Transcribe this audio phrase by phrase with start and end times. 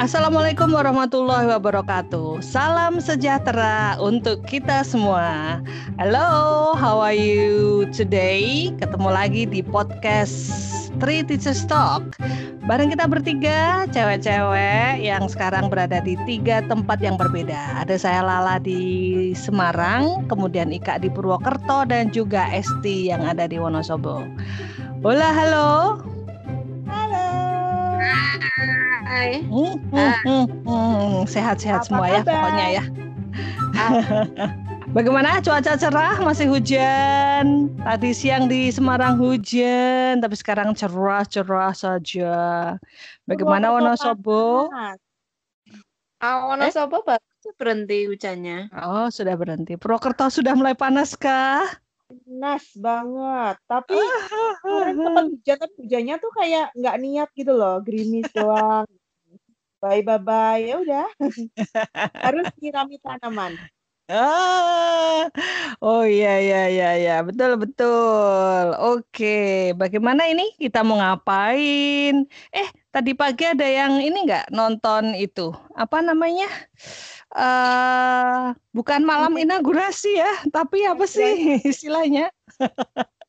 [0.00, 2.40] Assalamualaikum warahmatullahi wabarakatuh.
[2.40, 5.60] Salam sejahtera untuk kita semua.
[6.00, 8.72] Hello, how are you today?
[8.80, 10.32] Ketemu lagi di podcast
[11.04, 12.16] Three Teachers Talk.
[12.64, 17.84] Bareng kita bertiga, cewek-cewek yang sekarang berada di tiga tempat yang berbeda.
[17.84, 23.60] Ada saya Lala di Semarang, kemudian Ika di Purwokerto, dan juga Esti yang ada di
[23.60, 24.24] Wonosobo.
[25.04, 26.00] Hola, halo.
[29.10, 29.42] Hai.
[29.42, 31.26] Hmm, hmm, hmm, hmm.
[31.26, 32.84] Sehat-sehat semua ya pokoknya ya.
[34.94, 37.74] Bagaimana cuaca cerah masih hujan?
[37.82, 42.34] Tadi siang di Semarang hujan, tapi sekarang cerah-cerah saja.
[43.26, 44.70] Bagaimana Wonosobo?
[46.22, 48.70] Ah, Wonosobo baru aja berhenti hujannya.
[48.78, 49.74] Oh, sudah berhenti.
[49.74, 51.66] Purwokerto sudah mulai panas kah?
[52.10, 53.56] Panas banget.
[53.66, 53.94] Tapi
[54.62, 58.86] kemarin sempat hujan, tapi hujannya tuh kayak nggak niat gitu loh, gerimis doang.
[59.80, 61.08] Bye bye bye, ya udah.
[62.24, 63.56] Harus nyirami tanaman.
[64.10, 65.30] Ah,
[65.80, 68.64] oh iya iya iya iya betul betul.
[68.76, 72.26] Oke, bagaimana ini kita mau ngapain?
[72.50, 76.50] Eh, tadi pagi ada yang ini nggak nonton itu apa namanya?
[77.30, 82.28] eh bukan malam inaugurasi ya, tapi apa sih istilahnya?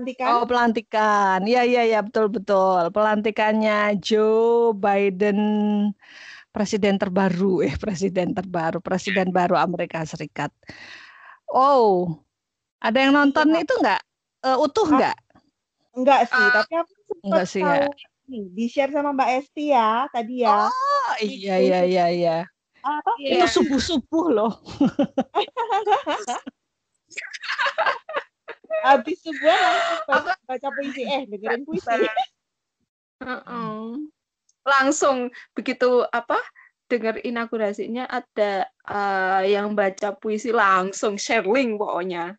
[0.00, 0.32] Pelantikan.
[0.32, 1.38] Oh, pelantikan.
[1.44, 2.88] Iya iya ya, betul betul.
[2.96, 5.38] Pelantikannya Joe Biden
[6.54, 10.48] presiden terbaru, eh presiden terbaru, presiden baru Amerika Serikat.
[11.52, 12.16] Oh,
[12.80, 13.60] ada yang nonton Iya.
[13.60, 14.00] itu nggak?
[14.40, 15.16] Eh, utuh Ah, nggak?
[15.92, 17.84] Enggak sih, tapi aku sempat Enggak sih ya.
[17.84, 17.92] tahu
[18.30, 20.48] nih, di-share sama Mbak Esti ya tadi ya.
[20.48, 22.36] Oh iya iya iya iya.
[22.80, 23.12] Apa?
[23.20, 23.52] Itu Iya.
[23.52, 24.52] subuh-subuh loh.
[28.80, 32.06] Habis sebuah langsung baca, baca puisi, eh dengerin puisi.
[33.20, 33.78] Heeh.
[34.64, 35.16] Langsung
[35.52, 36.40] begitu apa?
[36.90, 42.34] Dengar inaugurasinya ada eh, yang baca puisi langsung share link pokoknya.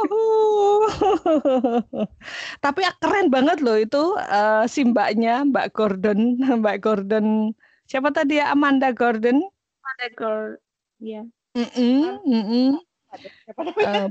[2.64, 7.52] Tapi ya keren banget loh itu eh, si mbaknya, Mbak Gordon, Mbak Gordon.
[7.84, 8.54] Siapa tadi ya?
[8.54, 9.42] Amanda Gordon.
[9.82, 10.62] Amanda Gor
[11.02, 11.26] ya.
[11.58, 12.78] Mm-mm, mm-mm.
[13.10, 13.90] Ada siapa namanya?
[13.90, 14.08] Eh,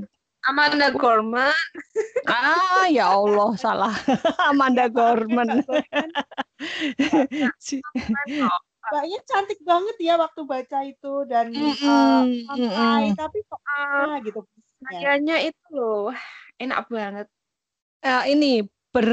[0.48, 1.52] Amanda Gorman.
[2.28, 3.92] ah ya Allah salah.
[4.50, 5.64] Amanda Gorman.
[8.90, 13.18] Mbaknya cantik banget ya waktu baca itu dan eh, Mm-mm, santai, mm-mm.
[13.20, 14.40] tapi kok Ah, ah, gitu.
[14.82, 16.10] Kayaknya itu loh,
[16.58, 17.26] enak banget.
[18.02, 19.06] Eh, ini ber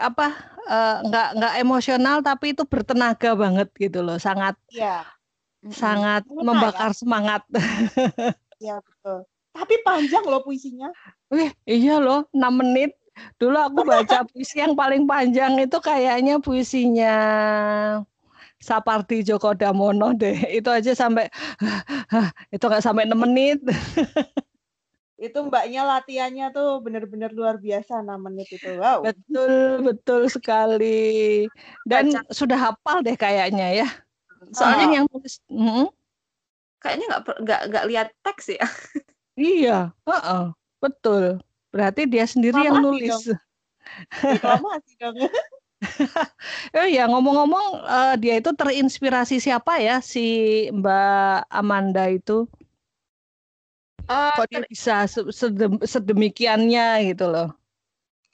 [0.00, 0.26] apa
[0.66, 4.16] eh, nggak nggak emosional tapi itu bertenaga banget gitu loh.
[4.18, 5.06] Sangat Iya,
[5.62, 5.76] Mm-mm.
[5.76, 6.46] sangat Mengena ya?
[6.48, 7.42] membakar semangat.
[8.62, 9.18] iya betul.
[9.50, 10.88] Tapi panjang loh puisinya.
[11.30, 12.94] Wih, iya loh, 6 menit.
[13.36, 17.14] Dulu aku baca puisi yang paling panjang itu kayaknya puisinya
[18.60, 20.36] Sapardi Djoko Damono deh.
[20.52, 21.26] Itu aja sampai
[22.54, 23.58] itu nggak sampai 6 menit.
[25.20, 28.72] Itu mbaknya latihannya tuh bener-bener luar biasa 6 menit itu.
[28.72, 29.04] Wow.
[29.04, 31.44] Betul, betul sekali.
[31.84, 32.24] Dan Baca.
[32.32, 33.88] sudah hafal deh kayaknya ya.
[34.56, 35.86] Soalnya Soalnya yang tulis Mm,
[36.80, 38.64] kayaknya nggak nggak nggak lihat teks ya.
[39.40, 40.44] iya, heeh,
[40.84, 41.40] betul.
[41.72, 43.16] Berarti dia sendiri yang Reklamasi nulis.
[44.20, 45.16] Reklamasi dong.
[46.76, 50.20] Oh ya, ngomong-ngomong eh, dia itu terinspirasi siapa ya si
[50.76, 52.44] Mbak Amanda itu?
[54.04, 57.48] Oh, Kok dia ter- bisa se- sedem- sedemikiannya gitu loh.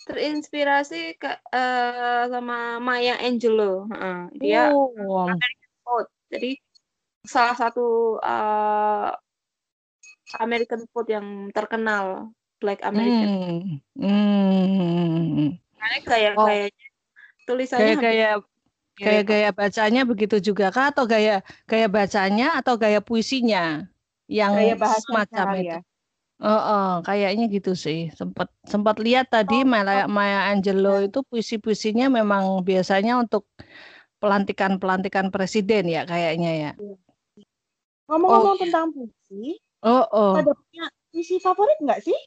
[0.06, 3.86] terinspirasi ke eh, sama Maya Angelou.
[3.94, 5.30] Heeh, dia Oh.
[6.26, 6.58] Jadi
[7.22, 9.10] salah satu eh,
[10.44, 11.26] American poet yang
[11.56, 12.06] terkenal,
[12.60, 13.28] Black American.
[13.31, 15.59] hmm, hmm.
[15.78, 16.47] Karena gaya Oh.
[16.47, 16.87] gayanya
[17.47, 18.26] tulisannya hampir Gaya-gaya
[19.00, 19.26] mirip.
[19.26, 21.32] gaya-gaya bacanya begitu juga kah atau gaya
[21.70, 23.59] gaya bacanya atau gaya puisinya
[24.38, 25.76] yang Gaya semacam itu?
[25.76, 25.78] ya.
[26.42, 27.98] Oh, oh, kayaknya gitu sih.
[28.19, 31.06] Sempat sempat lihat tadi Oh, Maya, Maya Angelou ya.
[31.09, 33.42] itu puisi-puisinya memang biasanya untuk
[34.21, 36.71] pelantikan-pelantikan presiden ya kayaknya ya.
[38.06, 38.72] Ngomong-ngomong Oh, iya.
[38.72, 40.32] tentang puisi, Oh, oh.
[40.34, 42.18] pada punya puisi favorit nggak sih?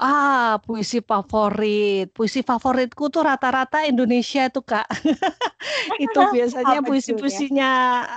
[0.00, 2.08] Ah, puisi favorit.
[2.16, 4.86] Puisi favoritku tuh rata-rata Indonesia tuh, Kak.
[6.04, 6.88] Itu biasanya judulnya?
[6.88, 7.70] puisi-puisinya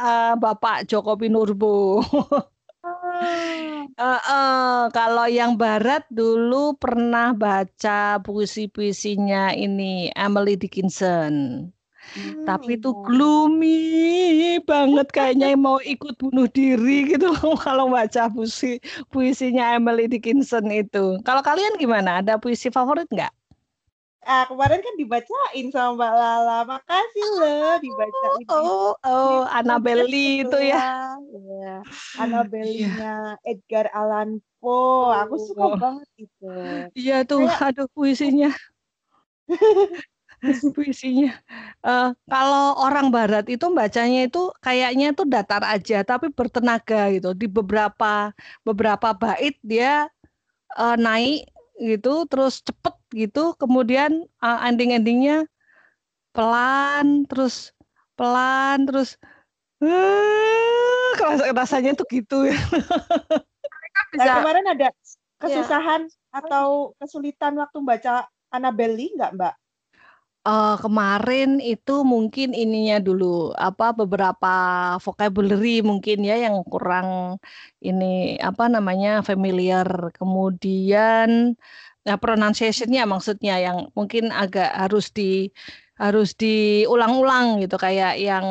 [0.08, 2.00] eh, Bapak Joko Pinurbo.
[2.84, 11.34] Ah, Heeh, kalau yang barat dulu pernah baca puisi-puisinya ini Emily Dickinson.
[12.44, 13.06] Tapi itu Hmm, iya.
[13.10, 13.80] gloomy
[14.64, 18.78] banget kayaknya mau ikut bunuh diri gitu loh kalau baca puisi
[19.10, 21.18] puisinya Emily Dickinson itu.
[21.22, 22.22] Kalau kalian gimana?
[22.22, 23.34] Ada puisi favorit nggak?
[24.24, 26.58] Ah, kemarin kan dibacain sama Mbak Lala.
[26.64, 28.46] Makasih loh dibacain.
[28.48, 31.20] Oh, oh, Annabelle itu ya.
[31.28, 31.84] Iya.
[32.16, 35.12] Annabelle-nya Edgar Allan Poe.
[35.12, 35.76] Aku suka Oh.
[35.76, 36.52] banget itu.
[36.96, 38.48] Iya tuh, Kayak- aduh puisinya.
[40.76, 41.32] puisinya.
[41.84, 47.32] Eh, kalau orang Barat itu bacanya itu kayaknya itu datar aja, tapi bertenaga gitu.
[47.36, 48.32] Di beberapa
[48.68, 50.08] beberapa bait dia
[50.76, 51.48] eh, naik
[51.80, 55.48] gitu, terus cepet gitu, kemudian eh, ending-endingnya
[56.34, 57.72] pelan, terus
[58.18, 59.16] pelan, terus
[61.18, 62.58] keras- rasanya tuh gitu ya.
[64.14, 64.88] Nah, kemarin ada
[65.42, 69.54] kesusahan atau kesulitan waktu baca Annabelle nggak Mbak?
[70.48, 73.26] Eh, kemarin itu mungkin ininya dulu
[73.68, 74.48] apa beberapa
[75.06, 77.10] vocabulary mungkin ya yang kurang
[77.88, 78.06] ini
[78.48, 79.88] apa namanya familiar.
[80.18, 81.30] Kemudian
[82.08, 85.24] ya pronunciation-nya maksudnya yang mungkin agak harus di
[86.04, 88.46] harus diulang-ulang gitu kayak yang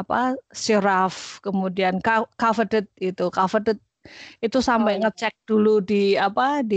[0.00, 0.16] apa
[0.64, 3.76] seraph kemudian co- coveted itu coveted
[4.44, 5.94] itu sampai Oh, ngecek dulu di
[6.26, 6.76] apa di,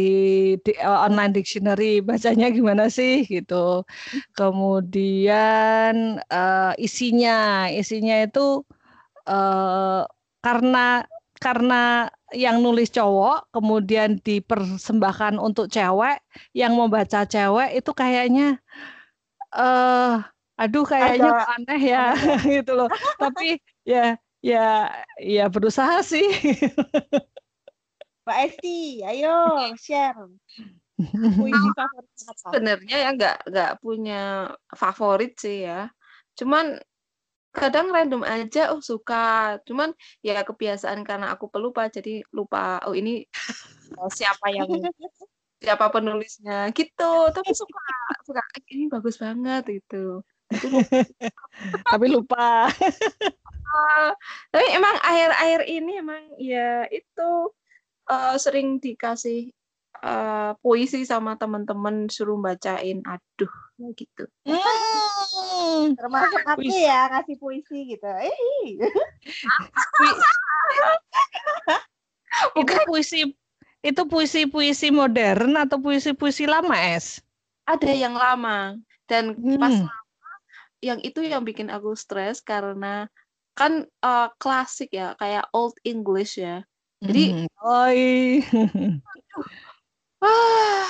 [0.65, 3.55] di eh, online dictionary bacanya gimana sih gitu.
[4.37, 5.93] Kemudian
[6.33, 7.31] eh, isinya
[7.79, 8.39] isinya itu
[9.29, 10.01] eh,
[10.45, 10.79] karena
[11.43, 11.75] karena
[12.43, 16.15] yang nulis cowok kemudian dipersembahkan untuk cewek
[16.55, 18.43] yang membaca cewek itu kayaknya
[19.57, 20.09] eh
[20.61, 21.99] aduh kayaknya kok aneh ya.
[22.53, 22.87] gitu loh.
[23.21, 23.43] Tapi
[23.91, 23.99] ya
[24.43, 26.27] ya ya berusaha sih
[28.23, 29.35] Mbak Esti, ayo
[29.75, 30.31] share.
[31.35, 32.47] Puisi favorit apa?
[32.55, 35.91] sebenarnya ya nggak nggak punya favorit sih ya.
[36.39, 36.79] Cuman
[37.51, 39.59] kadang random aja oh suka.
[39.67, 39.91] Cuman
[40.23, 43.27] ya kebiasaan karena aku pelupa jadi lupa oh ini
[43.99, 44.71] eh, siapa yang
[45.59, 47.27] siapa penulisnya gitu.
[47.27, 47.87] Tapi suka
[48.23, 50.23] suka ini bagus banget itu.
[51.91, 52.71] Tapi lupa.
[53.73, 54.13] tapi lupa
[54.53, 57.29] Tapi emang akhir-akhir ini emang ya itu
[58.09, 59.49] eh, sering dikasih
[60.03, 63.01] eh, puisi sama teman-teman suruh bacain.
[63.03, 64.23] Aduh, ya gitu.
[64.45, 65.97] Hmm.
[65.97, 66.85] Termasuk aku Puisi.
[66.85, 68.07] ya ngasih puisi gitu.
[68.07, 68.37] Eh,
[72.59, 73.21] itu puisi
[73.83, 77.19] itu puisi-puisi modern atau puisi-puisi lama es
[77.67, 78.79] ada yang lama
[79.11, 79.87] dan pas Hmm.
[79.87, 80.31] lama
[80.83, 83.07] yang itu yang bikin aku stres karena
[83.53, 86.65] kan eh, klasik ya kayak old English ya.
[87.03, 87.47] Jadi- Hmm.
[87.63, 88.39] Oi.
[90.23, 90.87] ah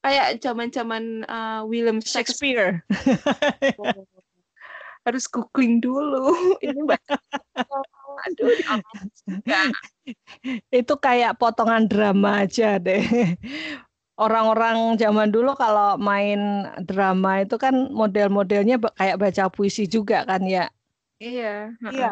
[0.00, 2.80] kayak zaman-zaman eh, William Shakespeare.
[2.88, 3.92] Shakespeare.
[5.06, 6.32] Harus googling dulu.
[6.64, 6.84] Ini
[8.18, 8.50] aduh
[10.74, 13.04] itu kayak potongan drama aja deh.
[14.18, 20.66] Orang-orang zaman dulu kalau main drama itu kan model-modelnya kayak baca puisi juga kan ya
[21.18, 22.08] iya Iya.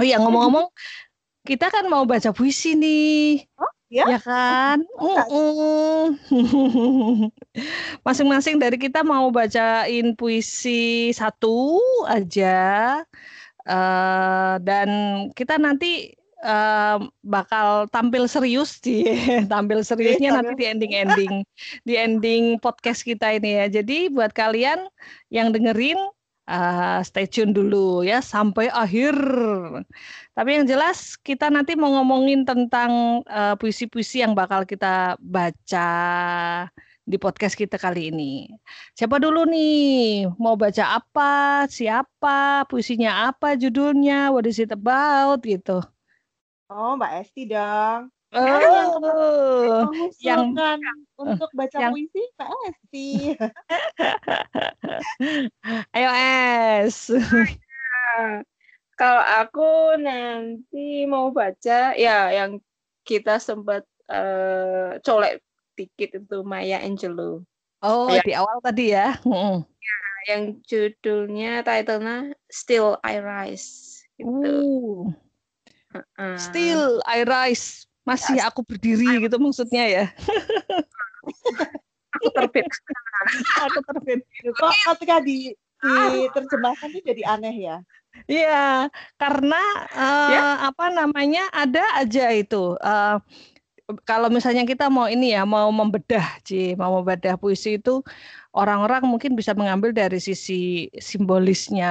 [0.00, 0.68] Oh iya ngomong-ngomong
[1.44, 3.44] kita kan mau baca puisi nih.
[3.56, 4.04] Oh, ya?
[4.16, 4.84] ya kan?
[8.06, 13.00] Masing-masing dari kita mau bacain puisi satu aja.
[13.64, 14.88] Eh, dan
[15.36, 16.12] kita nanti
[16.44, 19.04] eh, bakal tampil serius di
[19.52, 21.34] tampil seriusnya Iya, nanti di ending-ending
[21.84, 23.66] di ending podcast kita ini ya.
[23.80, 24.88] Jadi buat kalian
[25.32, 25.96] yang dengerin
[26.50, 29.14] eh, stay tune dulu ya sampai akhir.
[30.34, 35.90] Tapi yang jelas kita nanti mau ngomongin tentang eh, puisi-puisi yang bakal kita baca
[37.10, 38.46] di podcast kita kali ini.
[38.94, 40.30] Siapa dulu nih?
[40.38, 41.66] Mau baca apa?
[41.66, 42.66] Siapa?
[42.70, 43.58] Puisinya apa?
[43.58, 44.30] Judulnya?
[44.30, 45.42] What is it about?
[45.42, 45.82] Gitu.
[46.70, 48.14] Oh, Mbak Esti dong.
[48.30, 48.38] Oh,
[50.22, 50.78] yang- Mengusulkan
[51.22, 53.34] untuk baca yang- puisi Esti.
[55.96, 57.10] ayo es.
[58.94, 62.60] Kalau aku nanti mau baca ya yang
[63.02, 65.40] kita sempat eh, colek
[65.74, 67.42] dikit itu Maya Angelou
[67.80, 68.20] Oh, Ya.
[68.20, 69.16] di awal tadi ya.
[69.24, 69.64] Mm-mm.
[70.28, 75.08] yang judulnya titlenya Still I Rise gitu.
[75.90, 76.36] Uh, Heeh.
[76.36, 77.88] still I rise.
[78.10, 80.04] Masih aku berdiri gitu maksudnya ya.
[82.18, 82.66] aku terbit.
[83.70, 84.20] Aku terbit.
[84.58, 87.76] Kok ketika di diterjemahkan tuh jadi aneh ya?
[88.26, 89.62] Iya, karena
[89.94, 92.74] eh, apa namanya ada aja itu.
[92.76, 93.16] eh,
[94.06, 98.02] kalau misalnya kita mau ini ya, mau membedah, Ci, mau membedah puisi itu
[98.50, 101.90] orang-orang mungkin bisa mengambil dari sisi simbolisnya,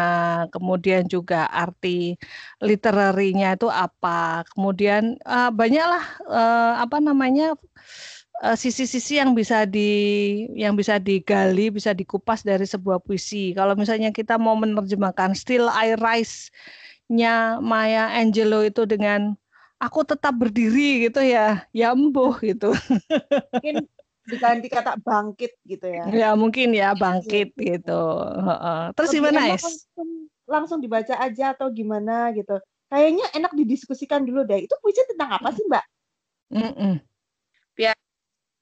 [0.52, 2.20] kemudian juga arti
[2.60, 7.56] literarinya itu apa, kemudian eh, banyaklah eh, apa namanya
[8.44, 9.90] eh, sisi-sisi yang bisa di
[10.56, 13.56] yang bisa digali, bisa dikupas dari sebuah puisi.
[13.56, 19.36] Kalau misalnya kita mau menerjemahkan Still I Rise-nya Maya Angelou itu dengan
[19.80, 22.76] aku tetap berdiri gitu ya, ya embuh gitu.
[23.56, 23.88] Mungkin
[24.30, 26.06] diganti kata bangkit gitu ya.
[26.14, 28.02] Ya mungkin ya bangkit gitu.
[28.94, 29.66] Terus gimana es?
[29.66, 30.10] Langsung,
[30.46, 32.62] langsung dibaca aja atau gimana gitu.
[32.90, 34.66] Kayaknya enak didiskusikan dulu deh.
[34.66, 35.86] Itu puisi tentang apa sih Mbak?
[36.50, 36.94] Mm -mm.
[37.78, 37.98] Biar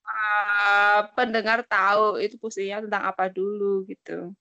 [0.04, 4.36] uh, pendengar tahu itu puisinya tentang apa dulu gitu.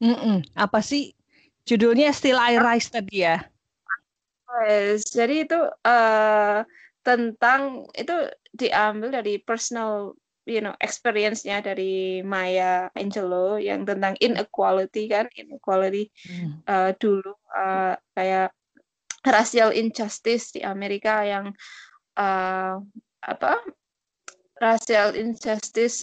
[0.00, 0.36] Mm -mm.
[0.56, 1.16] Apa sih
[1.64, 3.40] judulnya Still I Rise tadi ya?
[4.68, 6.60] Yes, jadi itu uh,
[7.00, 8.12] tentang itu
[8.52, 10.12] diambil dari personal
[10.46, 16.66] you know experience-nya dari Maya Angelou yang tentang inequality kan inequality hmm.
[16.66, 18.50] uh, dulu uh, kayak
[19.22, 21.54] racial injustice di Amerika yang
[22.18, 22.74] uh,
[23.22, 23.62] apa
[24.58, 26.02] racial injustice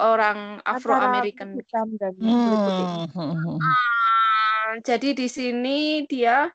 [0.00, 1.60] orang Afro American
[2.00, 3.06] dan hmm.
[3.14, 6.50] uh, jadi di sini dia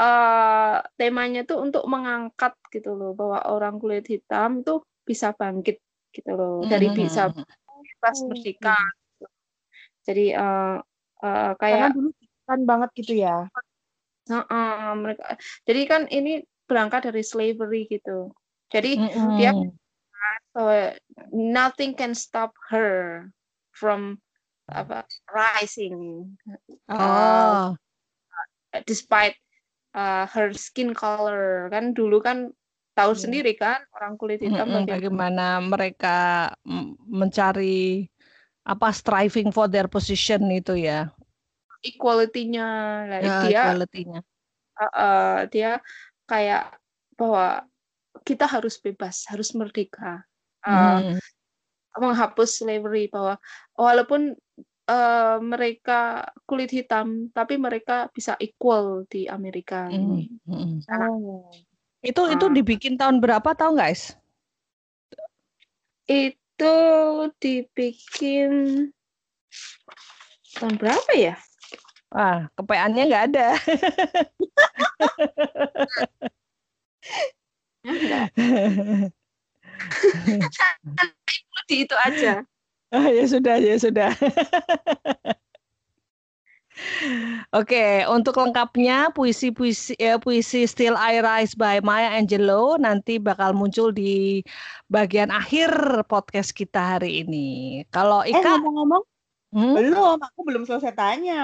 [0.00, 5.78] uh, temanya tuh untuk mengangkat gitu loh bahwa orang kulit hitam tuh bisa bangkit
[6.14, 6.62] gitu loh.
[6.62, 7.02] Dari mm-hmm.
[7.02, 9.26] bisa bebas oh, merdeka gitu.
[10.06, 10.76] jadi uh,
[11.20, 12.10] uh, kayak Karena dulu
[12.44, 13.48] kan banget gitu ya?
[14.30, 15.36] Uh, uh, mereka
[15.68, 18.32] jadi kan ini berangkat dari slavery gitu.
[18.70, 19.36] Jadi mm-hmm.
[19.36, 19.52] dia
[20.54, 20.70] so
[21.34, 23.28] nothing can stop her
[23.74, 24.22] from
[24.70, 26.30] apa rising.
[26.88, 27.74] Oh.
[28.72, 29.36] Uh, despite
[29.94, 31.70] uh, her skin color.
[31.70, 32.50] Kan dulu kan
[32.94, 33.20] tahu hmm.
[33.20, 36.50] sendiri kan orang kulit hitam hmm, bagaimana mereka
[37.10, 38.06] mencari
[38.64, 41.10] apa striving for their position itu ya
[41.84, 42.68] equality-nya
[43.10, 44.20] lah ya, dia equality-nya
[44.80, 45.82] uh, uh, dia
[46.24, 46.72] kayak
[47.18, 47.66] bahwa
[48.24, 50.24] kita harus bebas harus merdeka
[50.64, 51.20] uh, hmm.
[51.98, 53.36] menghapus slavery bahwa
[53.76, 54.32] walaupun
[54.88, 60.40] uh, mereka kulit hitam tapi mereka bisa equal di Amerika hmm.
[60.48, 60.78] Hmm.
[60.88, 61.52] Oh.
[62.04, 62.36] Itu ah.
[62.36, 64.12] itu dibikin tahun berapa tahu guys?
[66.04, 66.76] Itu
[67.40, 68.52] dibikin
[70.60, 71.40] tahun berapa ya?
[72.12, 73.56] Wah, kepeannya nggak ada.
[81.64, 82.44] di itu aja.
[82.94, 84.12] Oh, ya sudah, ya sudah.
[87.54, 93.94] Oke, untuk lengkapnya puisi-puisi ya, puisi Still I Rise by Maya Angelou nanti bakal muncul
[93.94, 94.42] di
[94.90, 95.70] bagian akhir
[96.10, 97.82] podcast kita hari ini.
[97.94, 99.02] Kalau eh, Ika eh, ngomong-ngomong
[99.54, 99.74] hmm?
[99.78, 101.42] belum, aku belum selesai tanya.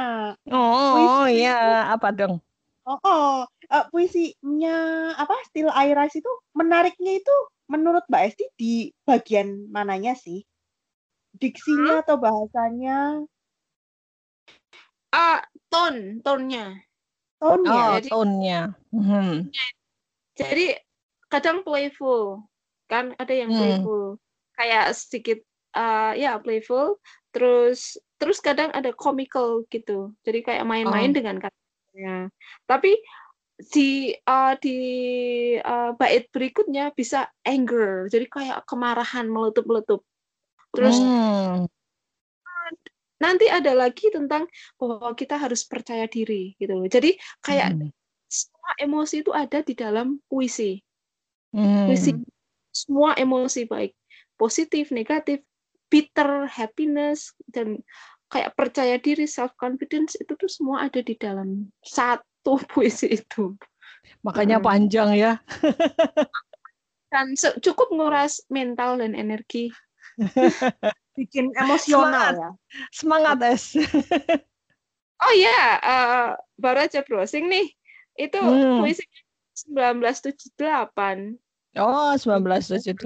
[0.50, 2.42] Oh, iya, apa dong?
[2.88, 3.34] Oh, oh.
[3.70, 4.78] Uh, puisinya
[5.14, 7.34] apa Still I Rise itu menariknya itu
[7.70, 8.74] menurut Mbak Esti di
[9.06, 10.42] bagian mananya sih?
[11.38, 13.22] Diksinya atau bahasanya?
[15.10, 16.78] Ah, tone, tone-nya.
[17.42, 17.74] Tone-nya.
[17.74, 18.60] Oh, jadi, tone-nya.
[18.94, 19.50] Hmm.
[20.38, 20.78] Jadi
[21.26, 22.46] kadang playful,
[22.86, 23.58] kan ada yang hmm.
[23.58, 24.04] playful,
[24.54, 25.38] kayak sedikit
[25.74, 27.02] uh, ya playful,
[27.34, 30.14] terus terus kadang ada comical gitu.
[30.22, 31.16] Jadi kayak main-main oh.
[31.16, 32.30] dengan katanya.
[32.70, 32.94] Tapi
[33.74, 34.78] di uh, di
[35.60, 40.06] uh, bait berikutnya bisa anger, jadi kayak kemarahan meletup-meletup.
[40.70, 41.66] Terus hmm
[43.20, 44.48] nanti ada lagi tentang
[44.80, 46.88] bahwa kita harus percaya diri gitu loh.
[46.88, 47.92] Jadi kayak hmm.
[48.26, 50.80] semua emosi itu ada di dalam puisi.
[51.52, 51.86] Hmm.
[51.86, 52.16] Puisi
[52.72, 53.92] semua emosi baik
[54.40, 55.44] positif, negatif,
[55.92, 57.84] bitter, happiness dan
[58.32, 63.52] kayak percaya diri, self confidence itu tuh semua ada di dalam satu puisi itu.
[64.24, 64.64] Makanya hmm.
[64.64, 65.32] panjang ya.
[67.12, 69.68] dan cukup nguras mental dan energi.
[71.16, 72.34] bikin emosional semangat.
[72.34, 72.50] ya.
[72.94, 73.64] Semangat es.
[75.24, 77.66] oh ya, uh, baru aja browsing nih.
[78.16, 78.82] Itu hmm.
[78.82, 79.20] puisinya
[79.68, 81.38] 1978.
[81.78, 82.98] Oh, 1978.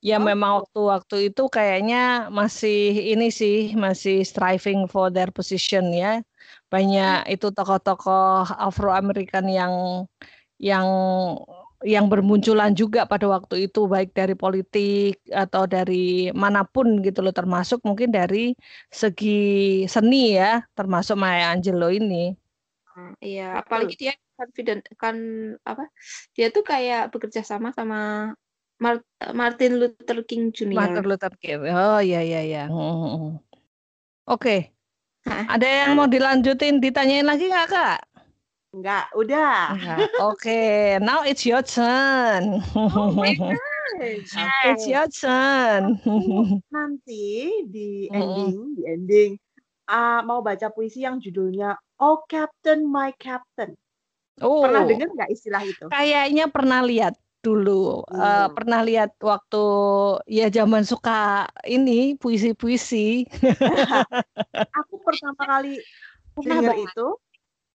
[0.00, 0.24] Ya oh.
[0.24, 6.24] memang waktu-waktu itu kayaknya masih ini sih, masih striving for their position ya.
[6.72, 7.34] Banyak hmm.
[7.36, 9.72] itu tokoh-tokoh Afro American yang
[10.56, 10.86] yang
[11.82, 17.34] yang bermunculan juga pada waktu itu baik dari politik atau dari mana pun gitu loh
[17.34, 18.54] termasuk mungkin dari
[18.88, 22.34] segi seni ya termasuk Maya Angelou ini.
[22.92, 25.16] Hmm, iya, apalagi dia confident kan
[25.64, 25.88] apa?
[26.36, 28.32] Dia tuh kayak bekerja sama sama
[29.32, 30.76] Martin Luther King Jr.
[30.76, 31.62] Martin Luther King.
[31.70, 32.64] Oh iya iya iya.
[32.66, 32.78] Hmm.
[32.78, 33.34] hmm, hmm.
[34.28, 34.38] Oke.
[34.38, 34.60] Okay.
[35.26, 37.98] Ada yang mau dilanjutin ditanyain lagi nggak kak?
[38.72, 39.76] Enggak, udah.
[40.16, 40.96] Oke, okay.
[40.96, 42.64] now it's your turn.
[42.72, 43.60] Oh my God.
[44.72, 46.00] It's your turn.
[46.72, 49.30] nanti di ending, di ending
[49.92, 53.76] ah, mau baca puisi yang judulnya Oh Captain My Captain.
[54.40, 55.86] Oh, Pernah dengar nggak istilah itu?
[55.92, 57.14] kayaknya pernah lihat
[57.44, 58.00] dulu.
[58.08, 58.54] Eh, Hmm.
[58.56, 59.64] pernah lihat waktu
[60.30, 63.28] ya zaman suka ini puisi-puisi.
[64.80, 65.76] Aku pertama kali
[66.32, 67.06] Pernah dengar itu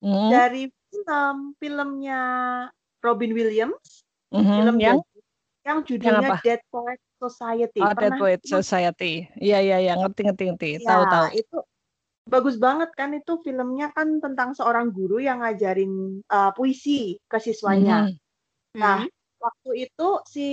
[0.05, 2.23] Hmm, dari film filmnya
[3.02, 4.99] Robin Williams, mhm, film yang
[5.66, 6.37] yang judulnya apa?
[6.47, 7.81] Dead Poet Society.
[7.83, 8.40] Oh, Dead Poet?
[8.47, 9.26] Society.
[9.35, 10.69] Iya, iya, iya, ngerti, ngerti, ngerti.
[10.78, 11.26] Ya, Tahu, tahu.
[11.35, 11.59] itu
[12.26, 18.11] bagus banget kan itu filmnya kan tentang seorang guru yang ngajarin uh, puisi ke siswanya.
[18.11, 18.78] Mhm.
[18.78, 19.07] Nah,
[19.43, 20.47] waktu itu si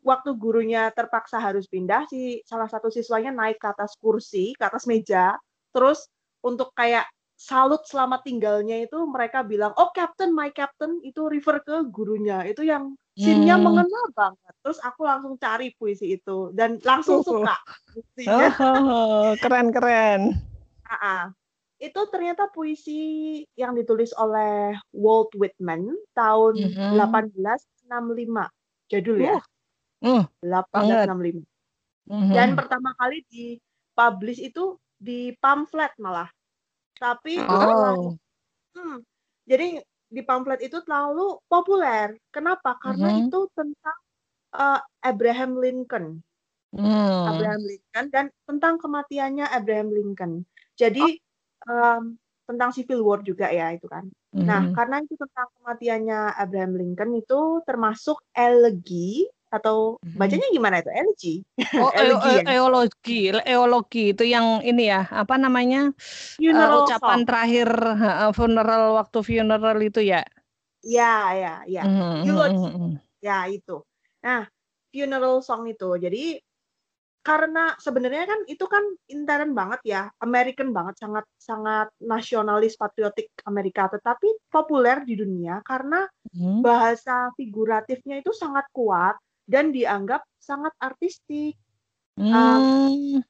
[0.00, 4.88] waktu gurunya terpaksa harus pindah, si salah satu siswanya naik ke atas kursi, ke atas
[4.88, 5.36] meja,
[5.70, 6.08] terus
[6.40, 7.04] untuk kayak
[7.44, 12.40] salut selama tinggalnya itu mereka bilang, "Oh, Captain, my Captain," itu refer ke gurunya.
[12.48, 13.64] Itu yang scene-nya Hmm.
[13.64, 14.54] mengena banget.
[14.64, 17.24] Terus aku langsung cari puisi itu dan langsung Oh.
[17.24, 18.48] suka Oh, puisinya.
[18.60, 20.20] oh, keren, keren.
[20.88, 21.32] Ah.
[21.80, 22.92] Itu ternyata puisi
[23.58, 26.94] yang ditulis oleh Walt Whitman tahun Mhm.
[26.96, 28.48] 1865.
[28.88, 29.36] Jadul ya.
[30.02, 31.44] Uh, 1865.
[32.08, 32.32] mhm.
[32.34, 33.58] Dan pertama kali di
[33.94, 36.33] publish itu di pamflet malah.
[36.98, 38.14] Tapi Oh.
[38.76, 38.98] hmm,
[39.48, 42.14] jadi di pamflet itu terlalu populer.
[42.30, 42.78] Kenapa?
[42.78, 43.28] Karena Mhm.
[43.28, 43.98] itu tentang
[44.54, 46.06] eh, Abraham Lincoln.
[46.74, 47.26] Hmm.
[47.30, 50.32] Abraham Lincoln dan tentang kematiannya Abraham Lincoln.
[50.78, 51.18] Jadi
[51.64, 52.02] em,
[52.44, 54.04] tentang Civil War juga ya itu kan.
[54.34, 54.74] Nah, Mhm.
[54.76, 59.24] karena itu tentang kematiannya Abraham Lincoln itu termasuk elegi
[59.54, 60.90] atau bacanya gimana itu?
[60.90, 61.34] Elegy.
[61.78, 62.42] Oh, eo- Elegy ya?
[62.54, 65.90] eologi, eologi itu yang ini ya, apa namanya?
[65.90, 67.26] eh, Funeral ucapan song.
[67.28, 67.68] terakhir
[68.34, 70.22] funeral waktu funeral itu ya.
[70.84, 71.82] Ya, ya, ya.
[71.88, 72.56] Mhm, Eulogy.
[72.60, 72.90] mhm, mhm.
[73.24, 73.76] Ya, itu.
[74.20, 74.44] Nah,
[74.92, 75.88] funeral song itu.
[75.96, 76.36] Jadi
[77.24, 83.88] karena sebenarnya kan itu kan intern banget ya, American banget, sangat sangat nasionalis patriotik Amerika,
[83.88, 86.04] tetapi populer di dunia karena
[86.36, 86.60] Mhm.
[86.60, 91.56] bahasa figuratifnya itu sangat kuat dan dianggap sangat artistik.
[92.16, 93.20] Hmm.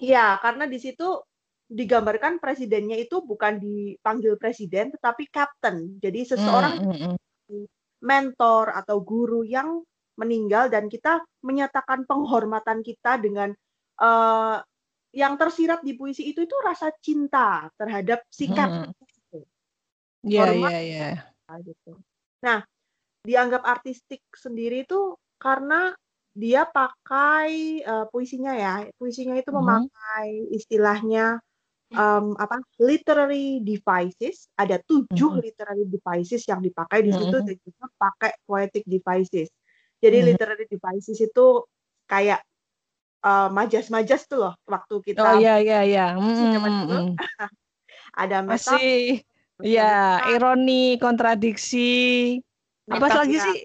[0.00, 1.20] Iya, karena di situ
[1.70, 6.00] digambarkan presidennya itu bukan dipanggil presiden tetapi captain.
[6.02, 7.66] Jadi seseorang Hmm, hmm, hmm.
[8.02, 9.84] mentor atau guru yang
[10.18, 13.54] meninggal dan kita menyatakan penghormatan kita dengan
[14.00, 14.56] eh,
[15.10, 18.90] yang tersirat di puisi itu itu rasa cinta terhadap si Hmm.
[20.20, 21.08] Iya, iya, iya.
[21.64, 21.96] gitu.
[22.44, 22.60] Nah,
[23.24, 25.92] dianggap artistik sendiri itu karena
[26.32, 28.74] dia pakai eh, puisinya ya.
[28.96, 29.58] Puisinya itu Mhm.
[29.60, 31.40] memakai istilahnya
[31.90, 32.62] em, apa?
[32.78, 34.46] literary devices.
[34.56, 35.42] Ada tujuh Mhm.
[35.42, 37.46] literary devices yang dipakai di situ Mhm.
[37.50, 39.50] dan juga pakai poetic devices.
[40.00, 40.26] Jadi Mhm.
[40.32, 41.46] literary devices itu
[42.08, 42.40] kayak
[43.20, 46.04] eh, majas-majas tuh loh waktu Oh kita iya, iya, iya.
[46.16, 47.18] Hmm, hmm, dulu hmm.
[48.22, 49.20] ada Masih,
[49.60, 52.40] ya, ironi, kontradiksi.
[52.90, 53.44] Apa lagi ya.
[53.46, 53.58] sih?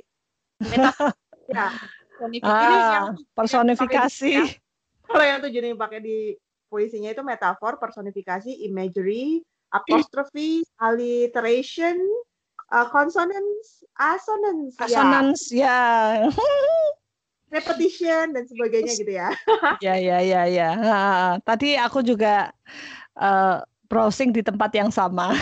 [1.54, 1.68] ya.
[2.16, 2.64] Personifikasi.
[2.66, 4.34] Ini yang Ah, personifikasi.
[5.06, 6.18] Kalau yang tujuan yang pakai di
[6.72, 12.00] puisinya itu metafor, personifikasi, imagery, apostrophe, alliteration,
[12.74, 15.80] uh, consonance, assonance, ya, Assonance, ya.
[17.56, 19.30] repetition dan sebagainya gitu ya.
[19.84, 20.70] Ya, ya, ya, ya.
[20.88, 22.48] Ah, Tadi aku juga
[23.20, 23.58] eh,
[23.92, 25.36] browsing di tempat yang sama.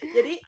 [0.00, 0.40] Jadi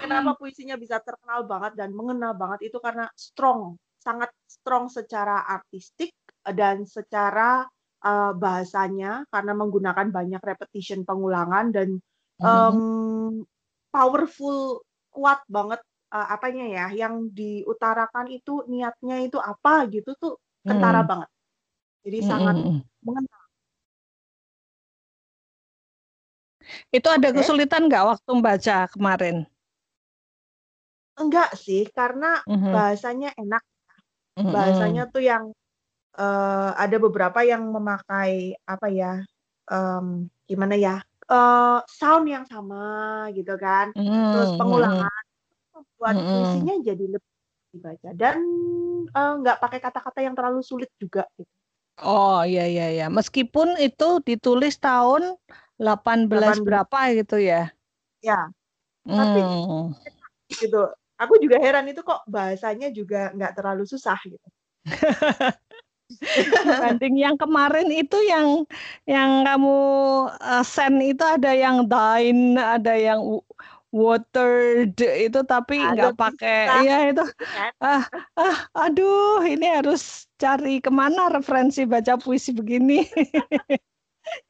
[0.00, 6.12] kenapa puisinya bisa terkenal banget dan mengena banget itu karena strong, sangat strong secara artistik
[6.46, 7.66] dan secara
[8.06, 11.88] uh, bahasanya karena menggunakan banyak repetition pengulangan dan
[12.42, 12.78] em,
[13.90, 15.80] powerful kuat banget
[16.12, 20.32] uh, apanya ya yang diutarakan itu niatnya itu apa gitu tuh
[20.68, 21.10] kentara Hmm.
[21.10, 21.30] banget.
[22.04, 22.80] Jadi Hmm, sangat hmm, hmm.
[23.06, 23.38] mengena.
[26.90, 29.46] Itu ada kesulitan nggak waktu membaca kemarin?
[31.16, 33.62] Enggak sih karena Mhm, bahasanya enak.
[34.36, 34.52] mhm.
[34.52, 35.44] bahasanya tuh yang
[36.16, 39.24] eh, ada beberapa yang memakai apa ya
[39.68, 43.92] em, gimana ya eh, sound yang sama gitu kan
[44.32, 45.22] terus Mhm, pengulangan
[45.72, 46.28] membuat Mhm.
[46.28, 47.32] puisinya jadi lebih
[47.72, 48.36] dibaca dan
[49.08, 51.48] eh, nggak pakai kata-kata yang terlalu sulit juga gitu.
[52.04, 53.06] Oh iya iya iya.
[53.08, 55.32] Meskipun itu ditulis tahun
[55.80, 56.60] 18 18.
[56.60, 57.72] berapa gitu ya.
[58.20, 58.52] ya
[59.04, 59.96] Tapi- Hmm.
[60.52, 64.48] gitu aku juga heran itu kok bahasanya juga nggak terlalu susah gitu
[66.62, 68.62] Dibanding yang kemarin itu yang
[69.10, 69.78] yang kamu
[70.38, 73.42] eh, send itu ada yang dine, ada yang
[73.90, 77.72] watered itu tapi nggak pakai iya itu Kan?
[77.80, 78.04] ah
[78.36, 83.02] ah aduh ini harus cari ke mana referensi baca puisi begini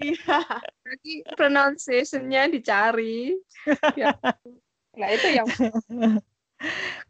[0.00, 0.40] Iya.
[0.88, 3.36] Jadi pronunciation-nya dicari.
[3.92, 4.16] Ya.
[4.96, 5.44] Nah, itu yang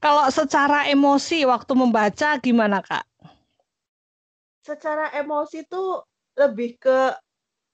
[0.03, 3.07] kalau secara emosi waktu membaca gimana kak
[4.67, 6.03] Secara emosi tuh
[6.35, 7.15] lebih ke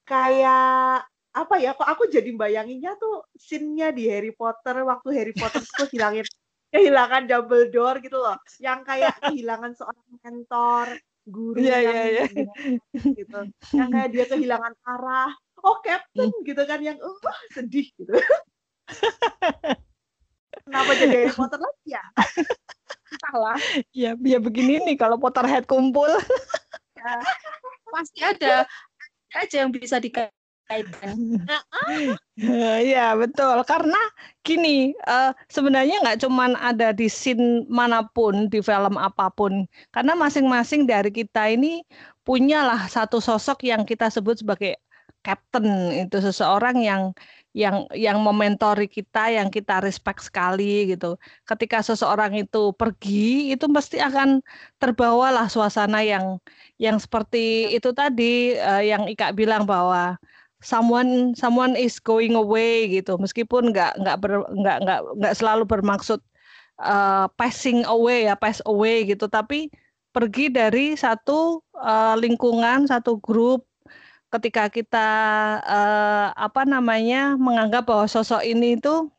[0.04, 1.72] kayak apa ya?
[1.72, 6.28] Kok aku jadi bayanginnya tuh scene-nya di Harry Potter waktu Harry Potter tuh hilangin
[6.76, 8.36] kehilangan Dumbledore gitu loh.
[8.60, 10.86] Yang kayak kehilangan seorang mentor,
[11.24, 12.52] guru Iya, yang iya, iya.
[13.16, 13.40] gitu.
[13.72, 15.32] Yang kayak dia kehilangan arah.
[15.64, 18.12] Oh, Captain gitu kan yang uh, sedih gitu.
[20.72, 22.04] Kenapa jadi Harry Potter lagi ya?
[23.12, 23.56] entahlah.
[23.92, 26.08] ya ya begini nih kalau Potterhead kumpul
[27.02, 27.18] Ya,
[27.90, 28.62] pasti ada
[29.34, 31.18] aja yang bisa dikaitkan.
[32.88, 33.98] Iya betul karena
[34.46, 40.14] gini eh, sebenarnya nggak cuman ada di scene mana pun di film apa pun karena
[40.14, 41.82] masing-masing dari kita ini
[42.22, 44.78] punyalah satu sosok yang kita sebut sebagai
[45.26, 47.02] captain itu seseorang yang
[47.52, 51.20] yang yang mementori kita yang kita respect sekali gitu.
[51.44, 54.40] Ketika seseorang itu pergi itu mesti akan
[54.80, 56.40] terbawalah suasana yang
[56.80, 60.16] yang seperti itu tadi eh, yang Ika bilang bahwa
[60.64, 63.20] someone someone is going away gitu.
[63.20, 64.16] Meskipun nggak nggak
[64.56, 66.24] nggak nggak nggak selalu bermaksud
[66.80, 69.28] uh, passing away ya pass away gitu.
[69.28, 69.68] Tapi
[70.16, 73.68] pergi dari satu uh, lingkungan satu grup
[74.32, 75.08] ketika kita
[75.62, 79.12] uh, apa namanya menganggap bahwa sosok ini itu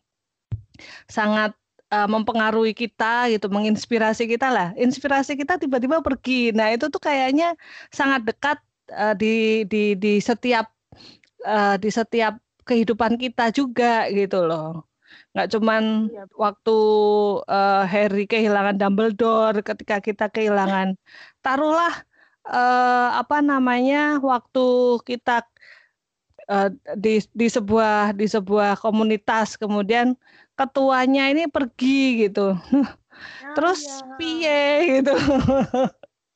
[1.06, 1.54] sangat
[1.94, 7.54] uh, mempengaruhi kita gitu menginspirasi kita lah inspirasi kita tiba-tiba pergi nah itu tuh kayaknya
[7.94, 8.58] sangat dekat
[8.92, 10.74] uh, di di di setiap
[11.46, 14.88] uh, di setiap kehidupan kita juga gitu loh.
[15.36, 16.24] Nggak cuman Iya.
[16.40, 16.78] waktu
[17.46, 20.96] uh, Harry kehilangan Dumbledore, ketika kita kehilangan,
[21.46, 21.94] taruhlah
[22.46, 24.66] uh, apa namanya waktu
[25.04, 25.44] kita
[26.48, 30.16] uh, di di sebuah di sebuah komunitas, kemudian
[30.54, 32.56] ketuanya ini pergi gitu.
[33.54, 34.18] Terus ya.
[34.18, 34.64] piye
[35.00, 35.14] gitu.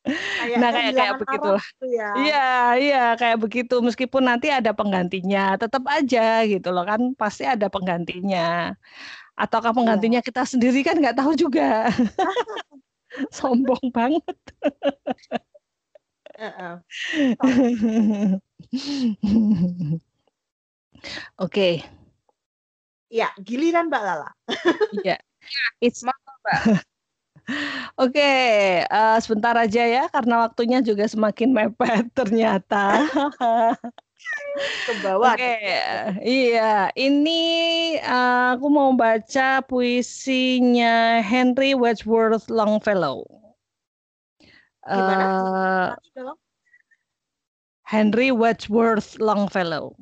[0.07, 1.65] Kayak Nah, kayak- kayak begitulah.
[1.75, 2.09] gitu ya.
[2.15, 2.47] Iya,
[2.79, 3.75] iya kayak begitu.
[3.83, 8.71] Meskipun nanti ada penggantinya, tetap aja gitu loh kan, pasti ada penggantinya.
[9.35, 11.91] Ataukah penggantinya kita sendiri kan nggak tahu juga.
[13.35, 14.37] Sombong banget.
[16.37, 16.77] Heeh.
[21.37, 21.85] Oke,
[23.07, 24.29] Ya, giliran Mbak Lala.
[24.99, 25.15] iya.
[25.79, 26.83] It's Mau, Mbak?
[28.03, 28.31] Oke,
[28.83, 33.07] eh, sebentar aja ya karena waktunya juga semakin mepet ternyata.
[34.83, 35.31] Ke bawah.
[35.31, 35.55] Oke,
[36.27, 36.91] iya.
[36.91, 37.41] Ini
[38.03, 43.46] eh, aku mau baca puisinya Henry Wadsworth Longfellow.
[44.87, 45.25] Gimana?
[46.15, 46.39] Dong.
[47.87, 49.95] Henry Wadsworth Longfellow.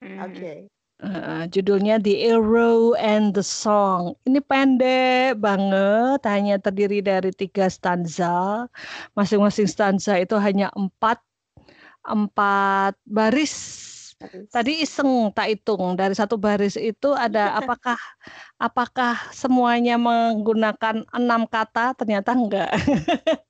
[0.00, 0.18] Hmm.
[0.24, 0.72] Oke.
[1.00, 4.20] Eh, judulnya The Arrow and the Song.
[4.28, 8.68] Ini pendek banget, hanya terdiri dari tiga stanza.
[9.16, 11.20] Masing-masing stanza itu hanya empat
[12.04, 13.56] empat baris.
[14.52, 17.96] Tadi iseng tak hitung dari satu baris itu ada apakah
[18.60, 21.96] apakah semuanya menggunakan enam kata?
[21.96, 22.72] Ternyata enggak.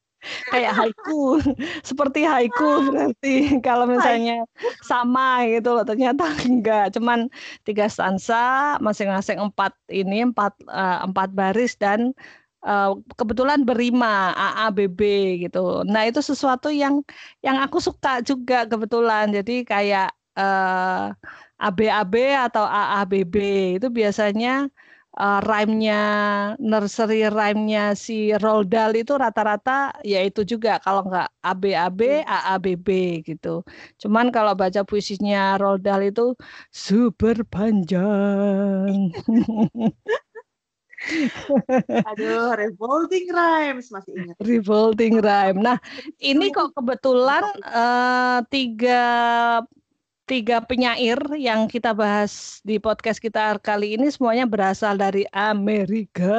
[0.53, 1.41] Kayak haiku,
[1.89, 3.35] seperti haiku berarti
[3.67, 4.45] kalau misalnya
[4.85, 5.85] sama gitu loh.
[5.89, 7.29] Ternyata enggak, cuman
[7.65, 12.13] tiga stansa, masing-masing empat ini empat eh, empat baris dan
[12.67, 15.01] eh, kebetulan berima A A B B
[15.49, 15.83] gitu.
[15.89, 17.01] Nah itu sesuatu yang
[17.41, 19.33] yang aku suka juga kebetulan.
[19.33, 21.05] Jadi kayak eh,
[21.61, 22.15] ABAB
[22.49, 23.35] atau AABB
[23.77, 24.69] itu biasanya
[25.21, 26.01] eh, rhyme-nya
[26.57, 32.89] nursery rhyme-nya si Roald Dahl itu rata-rata yaitu juga kalau nggak ABAB AABB
[33.29, 33.63] gitu.
[34.01, 36.33] Cuman kalau baca puisinya Roald Dahl itu
[36.73, 39.13] super panjang.
[42.13, 44.37] Aduh, revolting rhymes masih ingat.
[44.45, 45.59] Revolting rhyme.
[45.65, 45.81] Nah,
[46.21, 49.01] ini kok kebetulan eh, tiga
[50.31, 56.39] tiga penyair yang kita bahas di podcast kita kali ini semuanya berasal dari Amerika.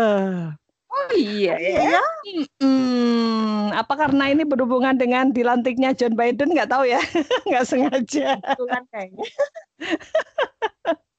[0.88, 2.00] Oh iya ya.
[2.24, 6.56] Iya, Hmm, apa karena ini berhubungan dengan dilantiknya John Biden?
[6.56, 7.04] Nggak tahu ya,
[7.52, 8.40] nggak sengaja.
[8.40, 9.28] kebetulan kayaknya.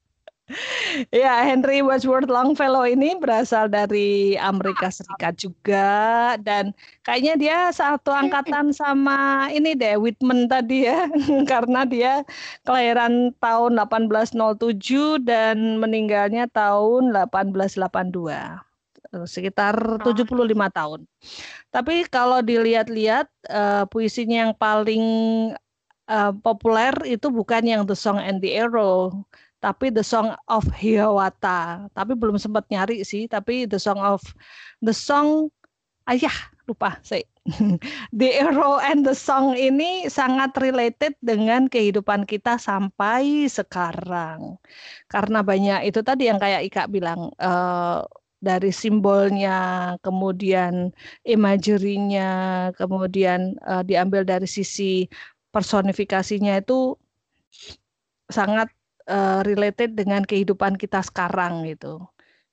[1.13, 8.71] Ya, Henry Wadsworth Longfellow ini berasal dari Amerika Serikat juga dan kayaknya dia satu angkatan
[8.77, 11.09] sama ini deh Whitman tadi ya.
[11.51, 12.23] Karena dia
[12.69, 18.73] kelahiran tahun 1807 dan meninggalnya tahun 1882
[19.29, 20.33] sekitar 75
[20.73, 21.01] tahun.
[21.69, 25.05] Tapi kalau dilihat-lihat uh, puisinya yang paling
[26.09, 29.13] uh, populer itu bukan yang The Song and the Arrow,
[29.63, 31.87] tapi The Song of Hiawatha.
[31.95, 34.27] Tapi belum sempat nyari sih, tapi The Song of
[34.83, 35.55] The Song
[36.11, 36.35] ayah
[36.67, 37.23] lupa saya.
[38.15, 44.59] the Arrow and the Song ini sangat related dengan kehidupan kita sampai sekarang.
[45.11, 48.03] Karena banyak itu tadi yang kayak Ika bilang uh,
[48.43, 50.91] dari simbolnya, kemudian
[51.23, 52.31] imajerinya,
[52.75, 55.07] kemudian uh, diambil dari sisi
[55.55, 56.99] personifikasinya itu
[58.31, 58.71] sangat
[59.09, 62.03] uh, related dengan kehidupan kita sekarang gitu.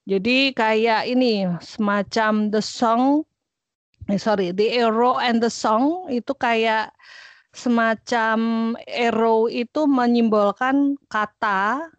[0.10, 3.22] Jadi kayak ini semacam the song,
[4.10, 6.90] eh, sorry, the arrow and the song itu kayak
[7.54, 11.90] semacam arrow itu menyimbolkan kata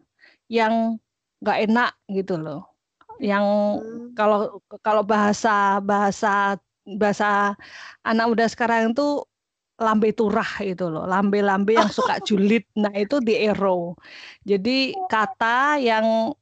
[0.50, 0.98] yang
[1.38, 2.66] nggak enak gitu loh.
[3.22, 3.46] Yang
[3.78, 4.06] hmm.
[4.18, 6.58] kalau kalau bahasa bahasa
[6.98, 7.54] bahasa
[8.02, 9.22] anak muda sekarang itu
[9.80, 12.68] lambe turah itu loh, lambe-lambe yang suka julid.
[12.76, 13.96] Nah, itu di ero.
[14.44, 16.36] Jadi kata yang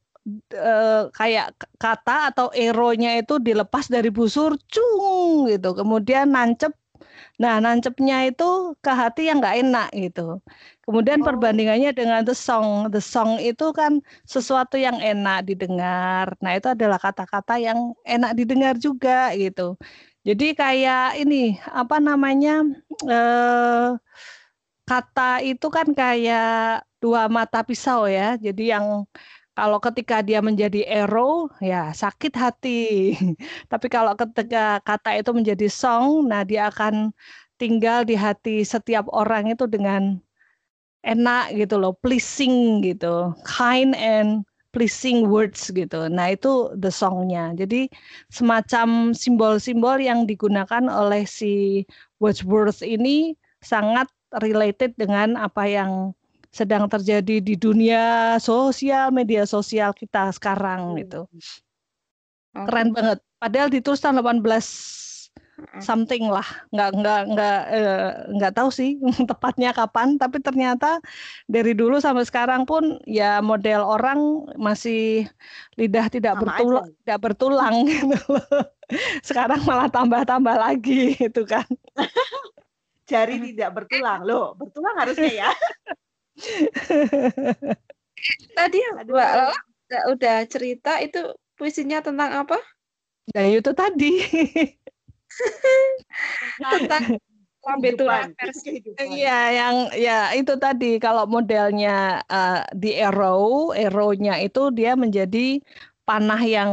[0.51, 5.71] eh, kayak kata atau eronya itu dilepas dari busur cung gitu.
[5.73, 6.75] Kemudian nancep
[7.39, 10.43] Nah, nancepnya itu ke hati yang nggak enak gitu.
[10.83, 11.25] Kemudian oh.
[11.31, 12.91] perbandingannya dengan the song.
[12.91, 16.35] The song itu kan sesuatu yang enak didengar.
[16.43, 19.79] Nah, itu adalah kata-kata yang enak didengar juga gitu.
[20.27, 22.51] Jadi kayak ini apa namanya
[23.07, 23.87] eh,
[24.89, 28.35] kata itu kan kayak dua mata pisau ya.
[28.35, 29.07] Jadi yang
[29.55, 32.79] kalau ketika dia menjadi arrow ya sakit hati.
[33.71, 37.11] Tapi kalau ketika kata itu menjadi song, nah dia akan
[37.59, 40.15] tinggal di hati setiap orang itu dengan
[41.03, 46.05] enak gitu loh, pleasing gitu, kind and pleasing words gitu.
[46.09, 47.53] Nah itu the songnya.
[47.57, 47.89] Jadi
[48.29, 51.83] semacam simbol-simbol yang digunakan oleh si
[52.21, 53.33] Wordsworth ini
[53.65, 54.07] sangat
[54.41, 56.13] related dengan apa yang
[56.49, 60.97] sedang terjadi di dunia sosial media sosial kita sekarang hmm.
[61.05, 61.21] gitu.
[62.53, 63.21] Keren banget.
[63.39, 65.08] Padahal ditulis tahun 18
[65.79, 66.45] something lah.
[66.73, 70.15] Nggak nggak nggak eh, nggak tahu sih tepatnya kapan.
[70.19, 70.99] Tapi ternyata
[71.47, 74.19] dari dulu sampai sekarang pun ya model orang
[74.59, 75.27] masih
[75.79, 76.95] lidah tidak Sama bertulang aja.
[77.03, 78.17] tidak bertulang gitu
[79.21, 81.65] sekarang malah tambah-tambah lagi itu kan.
[83.09, 84.25] Jari tidak bertulang.
[84.25, 85.49] Loh bertulang harusnya ya.
[88.53, 92.57] Tadi yang Mbak udah cerita itu puisinya tentang apa?
[93.33, 94.23] Nah itu tadi
[96.59, 97.19] tentang
[97.59, 97.91] lambe
[98.97, 105.59] Iya, yang ya itu tadi kalau modelnya uh, di arrow, arrow-nya itu dia menjadi
[106.07, 106.71] panah yang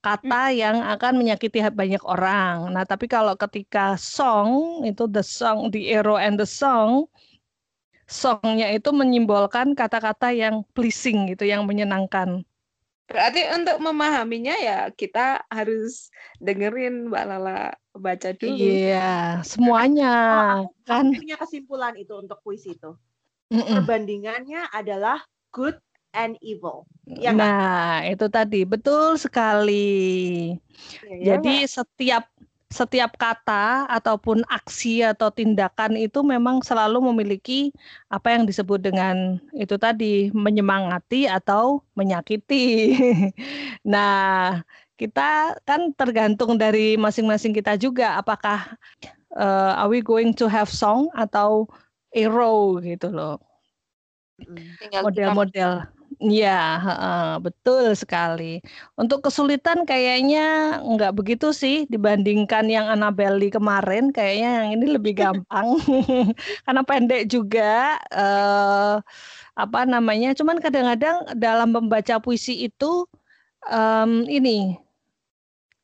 [0.00, 0.56] kata hmm.
[0.56, 2.72] yang akan menyakiti banyak orang.
[2.72, 7.06] Nah, tapi kalau ketika song itu the song, the arrow and the song,
[8.10, 12.42] songnya itu menyimbolkan kata-kata yang pleasing gitu, yang menyenangkan.
[13.10, 18.54] Berarti untuk memahaminya ya kita harus dengerin Mbak Lala baca dulu.
[18.54, 20.14] Iya, semuanya
[20.66, 21.10] oh, kan.
[21.10, 22.94] Punya kesimpulan itu untuk puisi itu.
[23.50, 23.74] Mm -mm.
[23.82, 25.18] Perbandingannya adalah
[25.50, 25.74] good
[26.14, 26.86] and evil.
[27.06, 28.10] Ya nah, kan?
[28.14, 30.54] itu tadi betul sekali.
[31.06, 32.24] Ya, Jadi ya, setiap
[32.70, 37.74] setiap kata ataupun aksi atau tindakan itu memang selalu memiliki
[38.06, 42.94] apa yang disebut dengan itu tadi menyemangati atau menyakiti.
[43.92, 44.62] nah,
[45.00, 48.76] kita kan tergantung dari masing-masing kita juga apakah
[49.32, 51.64] uh, are we going to have song atau
[52.12, 53.40] arrow gitu loh.
[54.92, 55.88] Model-model
[56.20, 56.60] Iya,
[57.40, 58.60] betul sekali.
[58.92, 64.12] Untuk kesulitan kayaknya nggak begitu sih dibandingkan yang Annabelle kemarin.
[64.12, 65.80] Kayaknya yang ini lebih gampang
[66.68, 67.96] karena pendek juga.
[68.12, 68.94] Eh,
[69.56, 70.36] apa namanya?
[70.36, 73.08] Cuman kadang-kadang dalam membaca puisi itu
[73.72, 74.76] um, ini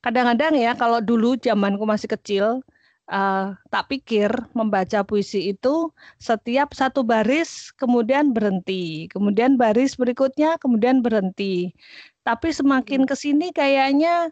[0.06, 2.62] kadang-kadang ya kalau dulu zamanku masih kecil
[3.10, 5.90] uh, tak pikir membaca puisi itu
[6.22, 11.74] setiap satu baris kemudian berhenti, kemudian baris berikutnya kemudian berhenti.
[12.22, 13.08] Tapi semakin hmm.
[13.10, 14.30] ke sini kayaknya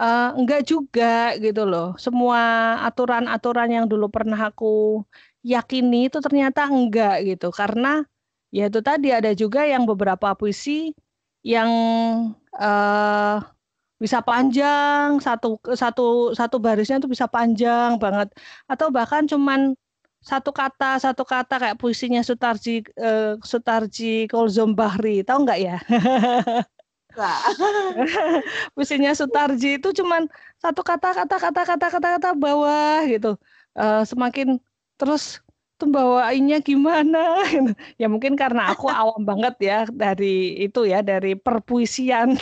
[0.00, 1.92] uh, enggak juga gitu loh.
[2.00, 2.40] Semua
[2.88, 5.04] aturan-aturan yang dulu pernah aku
[5.44, 8.08] yakini itu ternyata enggak gitu karena
[8.48, 10.96] ya itu tadi ada juga yang beberapa puisi
[11.44, 11.68] yang
[12.56, 13.40] uh,
[14.02, 18.28] bisa panjang satu satu satu barisnya tuh bisa panjang banget.
[18.72, 19.76] Atau bahkan cuman
[20.20, 25.76] satu kata satu kata kayak puisinya Sutarji uh, Sutarji Kolzom Bahri tahu nggak ya?
[28.76, 30.28] Puisinya Sutarji itu cuman
[30.62, 33.36] satu kata kata kata kata kata kata bawah gitu.
[33.76, 34.60] Uh, semakin
[35.00, 35.40] terus
[35.80, 37.40] tuh bawainnya gimana?
[38.00, 42.36] Ya mungkin karena aku awam banget ya dari itu ya dari perpuisian.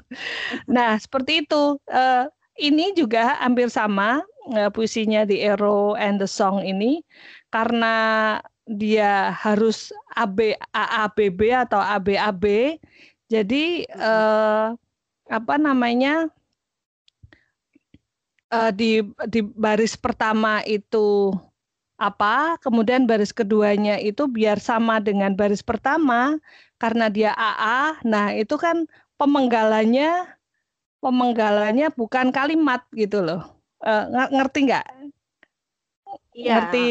[0.74, 1.80] Nah seperti itu.
[1.88, 4.22] Uh, ini juga hampir sama
[4.54, 7.00] uh, puisinya di Ero and the Song ini.
[7.50, 12.44] Karena dia harus AB AABB atau ABAB
[13.28, 14.72] jadi uh,
[15.28, 16.32] apa namanya
[18.72, 21.34] di di baris pertama itu
[21.94, 26.38] apa, kemudian baris keduanya itu biar sama dengan baris pertama
[26.82, 28.02] karena dia AA.
[28.02, 30.26] Nah, itu kan pemenggalannya
[30.98, 33.46] pemenggalannya bukan kalimat gitu loh.
[33.84, 34.86] Uh, ngerti nggak?
[36.34, 36.66] Yeah.
[36.66, 36.84] Ngerti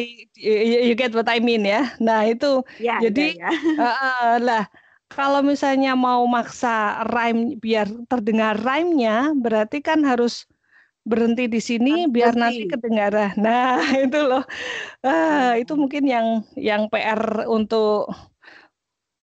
[0.88, 1.92] you get what I mean ya.
[2.00, 3.82] Nah, itu yeah, jadi yeah, yeah.
[3.82, 4.63] Uh, uh, lah
[5.13, 10.50] kalau misalnya mau maksa rhyme biar terdengar rhyme-nya berarti kan harus
[11.04, 13.36] berhenti di sini biar nanti kedengaran.
[13.46, 14.44] Nah, itu loh.
[15.04, 18.08] Ah, itu mungkin yang yang PR untuk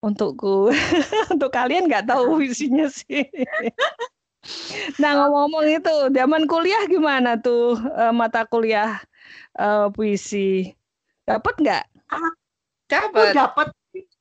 [0.01, 0.73] untukku.
[1.33, 3.29] untuk kalian nggak tahu isinya sih.
[4.97, 8.97] nah, ngomong-ngomong itu, zaman kuliah gimana tuh uh, mata kuliah
[9.61, 10.73] uh, puisi?
[11.29, 11.85] Dapat nggak?
[12.89, 13.37] Dapat.
[13.37, 13.69] Dapat.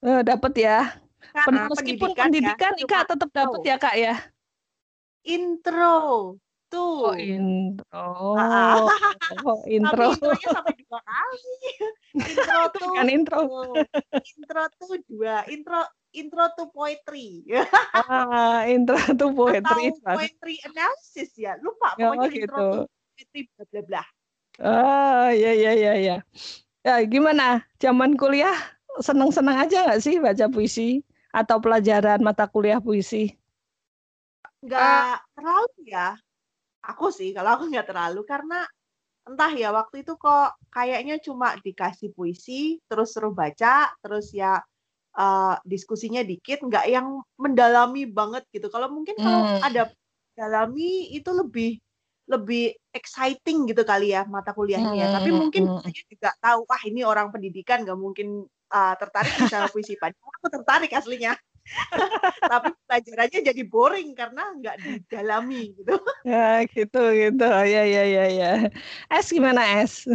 [0.04, 0.80] Uh, dapat ya.
[1.32, 2.84] Kan, Meskipun pendidikan, pendidikan ya.
[2.84, 4.16] Ika tetap dapat ya, Kak ya.
[5.24, 6.36] Intro
[6.76, 7.88] Oh, intro.
[7.96, 8.92] Oh,
[9.48, 10.12] oh intro.
[10.12, 11.56] Tapi intronya sampai dua kali.
[12.20, 13.40] Intro tuh kan intro.
[14.20, 15.36] intro tuh dua.
[15.48, 15.80] Intro
[16.12, 17.48] intro to poetry.
[17.96, 19.96] ah, intro to poetry.
[19.96, 21.56] Atau poetry analysis ya.
[21.64, 22.44] Lupa oh, pokoknya gitu.
[22.44, 22.80] intro to
[23.16, 24.04] poetry bla bla bla.
[24.60, 26.18] Ah, ya ya ya ya.
[26.84, 27.64] Ya, gimana?
[27.80, 28.56] Zaman kuliah
[29.00, 31.00] seneng-seneng aja nggak sih baca puisi
[31.32, 33.32] atau pelajaran mata kuliah puisi?
[34.66, 36.18] Nggak uh, terlalu ya
[36.88, 38.64] aku sih kalau aku nggak terlalu karena
[39.28, 44.64] entah ya waktu itu kok kayaknya cuma dikasih puisi terus suruh baca terus ya
[45.20, 49.68] uh, diskusinya dikit nggak yang mendalami banget gitu kalau mungkin kalau hmm.
[49.68, 49.92] ada
[50.32, 51.76] dalami itu lebih
[52.28, 55.16] lebih exciting gitu kali ya mata kuliahnya hmm.
[55.20, 55.84] tapi mungkin hmm.
[55.84, 60.48] saya juga tahu wah ini orang pendidikan nggak mungkin uh, tertarik sama puisi padahal aku
[60.48, 61.36] tertarik aslinya
[62.52, 65.96] tapi pelajarannya jadi boring karena nggak didalami gitu.
[66.24, 68.52] Ya gitu gitu ya ya ya ya.
[69.12, 70.08] Es gimana es?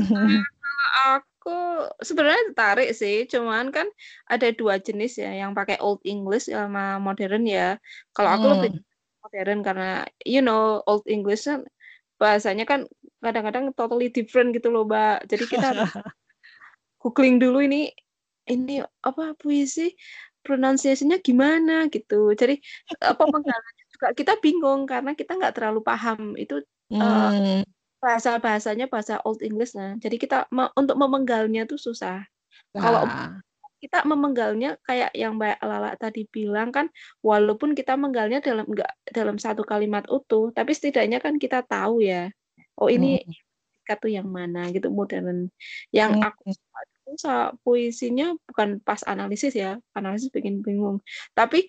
[0.92, 3.86] aku sebenarnya tertarik sih, cuman kan
[4.30, 7.76] ada dua jenis ya, yang pakai Old English sama modern ya.
[8.14, 8.54] Kalau aku hmm.
[8.54, 8.72] lebih
[9.22, 9.90] modern karena
[10.22, 11.66] you know Old English kan
[12.22, 12.86] bahasanya kan
[13.18, 15.26] kadang-kadang totally different gitu loh, Mbak.
[15.26, 15.68] Jadi kita
[17.02, 17.90] googling dulu ini
[18.46, 19.94] ini apa puisi
[20.42, 22.34] pronunciation-nya gimana gitu.
[22.34, 22.58] Jadi
[23.10, 23.24] apa
[23.92, 27.00] juga kita bingung karena kita nggak terlalu paham itu hmm.
[27.00, 27.62] uh,
[28.02, 29.94] bahasa bahasanya bahasa Old English nah.
[29.96, 32.26] Jadi kita me untuk memenggalnya tuh susah.
[32.74, 32.82] Nah.
[32.82, 33.02] Kalau
[33.82, 36.86] kita memenggalnya kayak yang Mbak Lala tadi bilang kan,
[37.18, 42.30] walaupun kita menggalnya dalam enggak dalam satu kalimat utuh, tapi setidaknya kan kita tahu ya.
[42.78, 43.98] Oh ini hmm.
[43.98, 45.50] tuh yang mana gitu modern.
[45.90, 46.28] Yang hmm.
[46.30, 46.46] aku
[47.62, 51.00] puisinya bukan pas analisis ya, analisis bikin bingung.
[51.32, 51.68] Tapi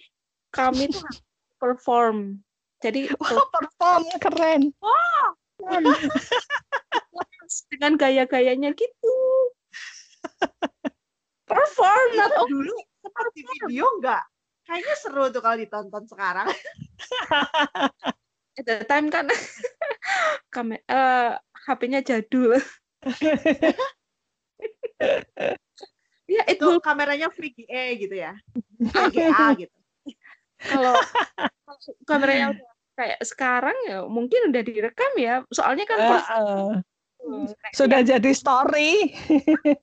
[0.53, 1.01] kami tuh
[1.61, 2.39] perform.
[2.83, 4.61] Jadi wow, perform keren.
[4.83, 5.39] Wow.
[7.71, 9.17] dengan gaya-gayanya gitu.
[11.45, 14.23] Perform atau dulu seperti video enggak?
[14.63, 16.47] Kayaknya seru tuh kalau ditonton sekarang.
[18.53, 19.25] At the time kan
[20.53, 21.33] kami uh,
[21.65, 22.61] HP-nya jadul
[26.53, 28.33] itu kameranya VGA gitu ya.
[28.93, 29.77] VGA gitu.
[30.63, 30.95] Kalau
[32.07, 35.41] kameranya udah kayak sekarang ya mungkin udah direkam ya.
[35.49, 36.71] Soalnya kan uh, uh.
[37.75, 39.13] sudah jadi story.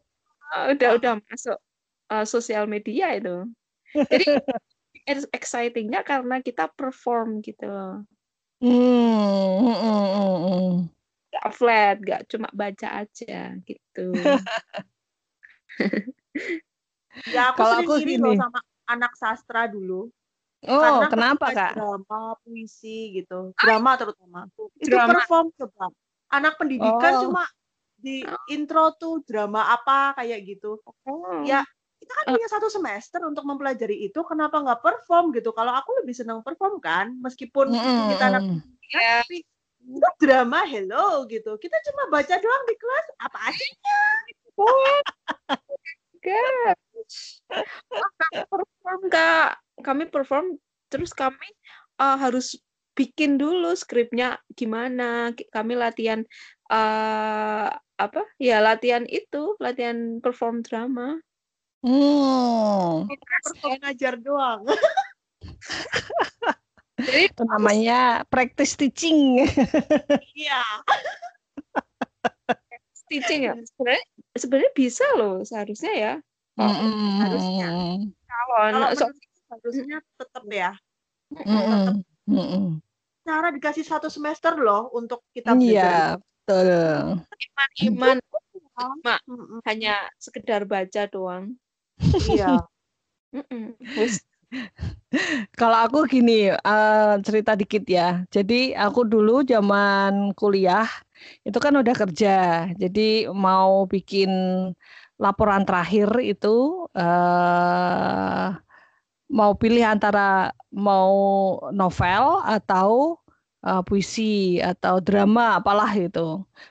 [0.51, 1.63] Udah udah masuk
[2.11, 3.47] uh, sosial media itu.
[3.95, 4.27] Jadi
[5.31, 8.03] excitingnya karena kita perform gitu loh.
[8.59, 10.75] Hmm, hmm, hmm, hmm.
[11.33, 14.13] gak flat gak cuma baca aja gitu
[17.35, 18.61] ya aku Kalau aku iri loh sama
[18.91, 20.11] anak sastra dulu.
[20.69, 21.73] Oh, Karena kenapa kak?
[21.73, 24.45] Drama, puisi gitu, drama terutama.
[24.77, 25.17] Itu drama.
[25.17, 25.89] perform coba.
[26.31, 27.21] Anak pendidikan oh.
[27.27, 27.49] cuma
[27.97, 28.21] di
[28.53, 30.77] intro tuh drama apa kayak gitu.
[31.09, 31.41] Oh.
[31.49, 31.65] Ya
[32.01, 35.53] itu kita kan punya satu semester untuk mempelajari itu, kenapa nggak perform gitu?
[35.53, 38.43] Kalau aku lebih senang perform kan, meskipun kita anak.
[38.91, 39.21] Ya.
[39.23, 39.45] tapi
[39.81, 41.61] itu drama hello gitu.
[41.61, 44.01] Kita cuma baca doang di kelas, apa aslinya?
[46.21, 47.41] Gosh.
[48.21, 49.51] Kami perform kak
[49.81, 50.47] kami perform
[50.93, 51.49] terus kami
[52.01, 52.61] eh, harus
[52.93, 56.21] bikin dulu skripnya gimana kami latihan
[56.69, 57.69] eh
[58.01, 61.17] apa ya latihan itu latihan perform drama
[61.81, 64.69] Hmm, Perform ngajar doang.
[67.09, 69.49] jadi itu namanya practice teaching.
[70.37, 70.61] Iya.
[73.09, 74.05] teaching ya sebenarnya
[74.41, 76.15] sebenarnya bisa loh seharusnya ya
[77.21, 77.69] harusnya.
[78.27, 79.17] kalau Kalau anak so- menurut
[79.51, 80.73] harusnya tetap ya.
[81.31, 82.81] Mm-mm.
[83.25, 87.21] Cara dikasih satu semester loh untuk kita Iya, betul.
[87.93, 88.17] iman
[89.05, 89.21] Mak.
[89.29, 89.61] Mm-mm.
[89.69, 91.55] hanya sekedar baca doang
[92.01, 92.65] Iya.
[93.95, 94.25] Wes.
[95.59, 98.25] Kalau aku gini, eh, cerita dikit ya.
[98.35, 100.87] Jadi aku dulu zaman kuliah
[101.47, 102.29] itu kan udah kerja.
[102.83, 104.31] Jadi mau bikin
[105.23, 106.49] laporan terakhir itu
[106.99, 108.49] eh,
[109.39, 111.13] mau pilih antara mau
[111.81, 113.19] novel atau
[113.67, 116.21] eh, puisi atau drama apalah itu.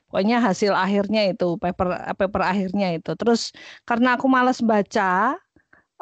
[0.09, 1.87] Pokoknya hasil akhirnya itu paper
[2.19, 3.11] paper akhirnya itu.
[3.19, 3.41] Terus
[3.87, 5.37] karena aku malas baca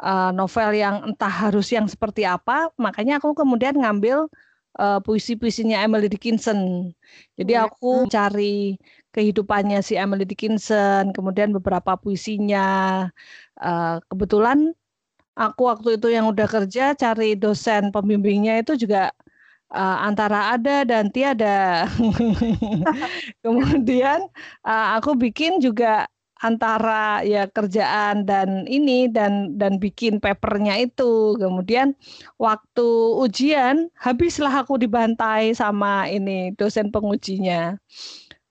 [0.04, 2.52] eh, novel yang entah harus yang seperti apa,
[2.84, 4.18] makanya aku kemudian ngambil
[4.80, 6.58] eh, puisi-puisinya Emily Dickinson.
[7.38, 7.64] Jadi Hmm.
[7.64, 8.76] aku cari
[9.14, 12.60] kehidupannya si Emily Dickinson, kemudian beberapa puisinya.
[13.58, 14.58] Eh, kebetulan
[15.38, 19.12] aku waktu itu yang udah kerja cari dosen pembimbingnya itu juga
[19.74, 21.86] eh, antara ada dan tiada.
[23.44, 24.20] Kemudian
[24.66, 26.06] eh, aku bikin juga
[26.38, 31.34] antara ya kerjaan dan ini dan dan bikin papernya itu.
[31.38, 31.98] Kemudian
[32.38, 37.74] waktu ujian habislah aku dibantai sama ini dosen pengujinya.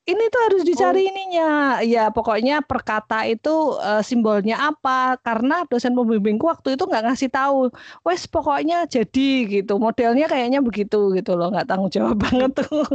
[0.07, 1.83] Ini tuh harus dicari ininya.
[1.83, 5.19] Ya pokoknya per kata itu eh, simbolnya apa?
[5.19, 7.67] Karena dosen pembimbingku waktu itu nggak ngasih tahu.
[8.07, 9.75] Wes pokoknya jadi gitu.
[9.75, 11.51] Modelnya kayaknya begitu gitu loh.
[11.51, 12.87] Nggak tanggung jawab banget tuh.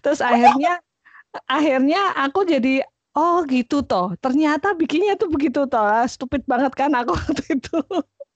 [0.00, 0.80] Terus akhirnya
[1.50, 2.80] akhirnya aku jadi
[3.16, 4.12] oh gitu toh.
[4.18, 5.82] Ternyata bikinnya tuh begitu toh.
[5.82, 7.78] Ah, stupid banget kan aku waktu itu.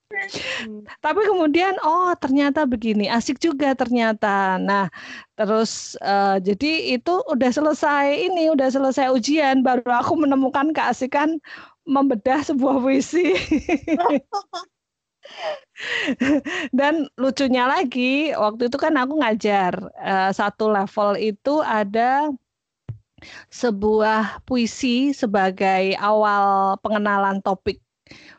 [0.08, 0.88] Hmm.
[1.04, 3.06] tapi kemudian oh ternyata begini.
[3.12, 4.56] Asik juga ternyata.
[4.56, 4.88] Nah
[5.36, 9.60] terus eh, jadi itu udah selesai ini udah selesai ujian.
[9.60, 11.36] Baru aku menemukan keasikan
[11.84, 13.36] membedah sebuah puisi.
[16.78, 22.32] Dan lucunya lagi waktu itu kan aku ngajar eh, satu level itu ada
[23.52, 27.82] sebuah puisi sebagai awal pengenalan topik.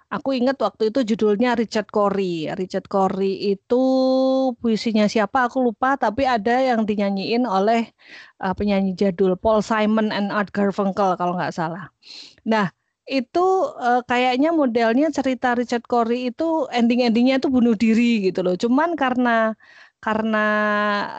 [0.09, 2.49] Aku ingat waktu itu judulnya Richard Cory.
[2.57, 3.83] Richard Cory itu
[4.57, 7.93] puisinya siapa aku lupa, tapi ada yang dinyanyiin oleh
[8.41, 11.93] uh, penyanyi jadul Paul Simon and Art Garfunkel kalau nggak salah.
[12.49, 12.73] Nah
[13.05, 13.45] itu
[13.77, 18.57] uh, kayaknya modelnya cerita Richard Cory itu ending-endingnya itu bunuh diri gitu loh.
[18.57, 19.53] Cuman karena
[20.01, 20.45] karena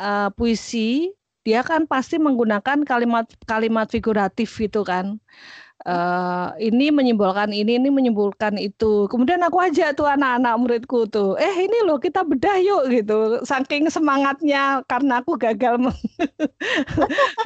[0.02, 1.14] uh, puisi
[1.46, 5.16] dia kan pasti menggunakan kalimat-kalimat figuratif gitu kan.
[5.80, 9.08] Eh, ini menyimbolkan ini, ini menyimbolkan itu.
[9.08, 13.40] Kemudian aku ajak tuh anak-anak muridku tuh, eh ini loh kita bedah yuk gitu.
[13.48, 15.80] Saking semangatnya karena aku gagal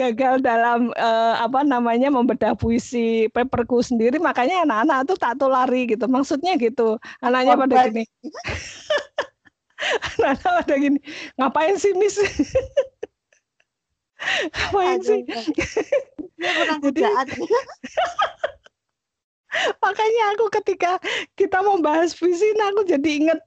[0.03, 6.11] gagal dalam eh, apa namanya membedah puisi paperku sendiri, makanya anak-anak tuh tak tulari gitu.
[6.11, 6.99] Maksudnya gitu.
[7.23, 8.03] Anaknya pada gini.
[10.19, 10.99] anak-anak pada gini,
[11.39, 12.19] ngapain sih Miss?
[14.51, 15.21] ngapain sih?
[16.39, 17.27] Dia kurang Jadi- kerjaan.
[19.55, 20.99] Makanya aku ketika
[21.39, 23.39] kita membahas puisi, nah aku jadi inget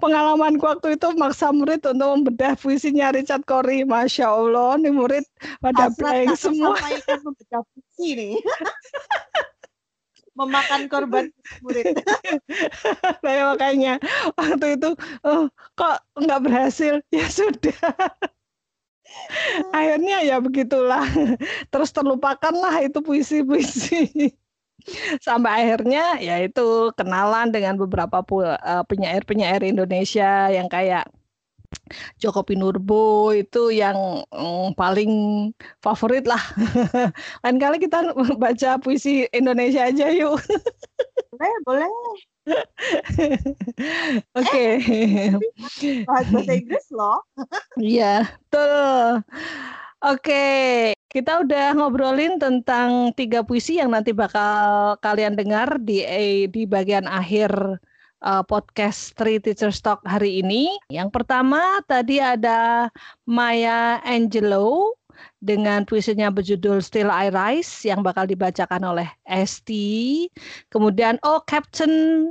[0.00, 3.84] pengalamanku waktu itu maksa murid untuk membedah puisinya Richard Cory.
[3.84, 5.24] Masya Allah, nih murid
[5.60, 6.72] pada blank semua.
[7.20, 8.34] membedah puisi nih.
[10.40, 11.28] Memakan korban
[11.60, 12.00] murid.
[13.20, 14.00] Saya makanya
[14.40, 17.04] waktu itu, oh, kok nggak berhasil?
[17.12, 17.76] Ya sudah.
[19.76, 21.04] Akhirnya ya begitulah.
[21.72, 24.32] Terus terlupakanlah itu puisi-puisi.
[25.26, 31.04] Sampai akhirnya ya itu kenalan dengan beberapa eh, penyair-penyair Indonesia yang kayak
[32.18, 35.12] Joko Pinurbo itu yang mm, paling
[35.84, 36.40] favorit lah.
[37.44, 40.40] Lain kali kita baca puisi Indonesia aja yuk.
[41.30, 41.90] Boleh, boleh.
[44.38, 44.66] Oke.
[46.08, 47.20] Bahas bahasa Inggris loh.
[47.76, 49.24] Iya, betul.
[50.00, 50.44] Oke.
[51.10, 57.10] kita udah ngobrolin tentang tiga puisi yang nanti bakal kalian dengar di eh, di bagian
[57.10, 57.50] akhir
[58.22, 60.70] uh, podcast Three Teachers Talk hari ini.
[60.92, 62.88] Yang pertama tadi ada
[63.26, 64.94] Maya Angelou
[65.40, 70.28] dengan puisinya berjudul Still I Rise yang bakal dibacakan oleh Esti.
[70.68, 72.26] Kemudian Oh Captain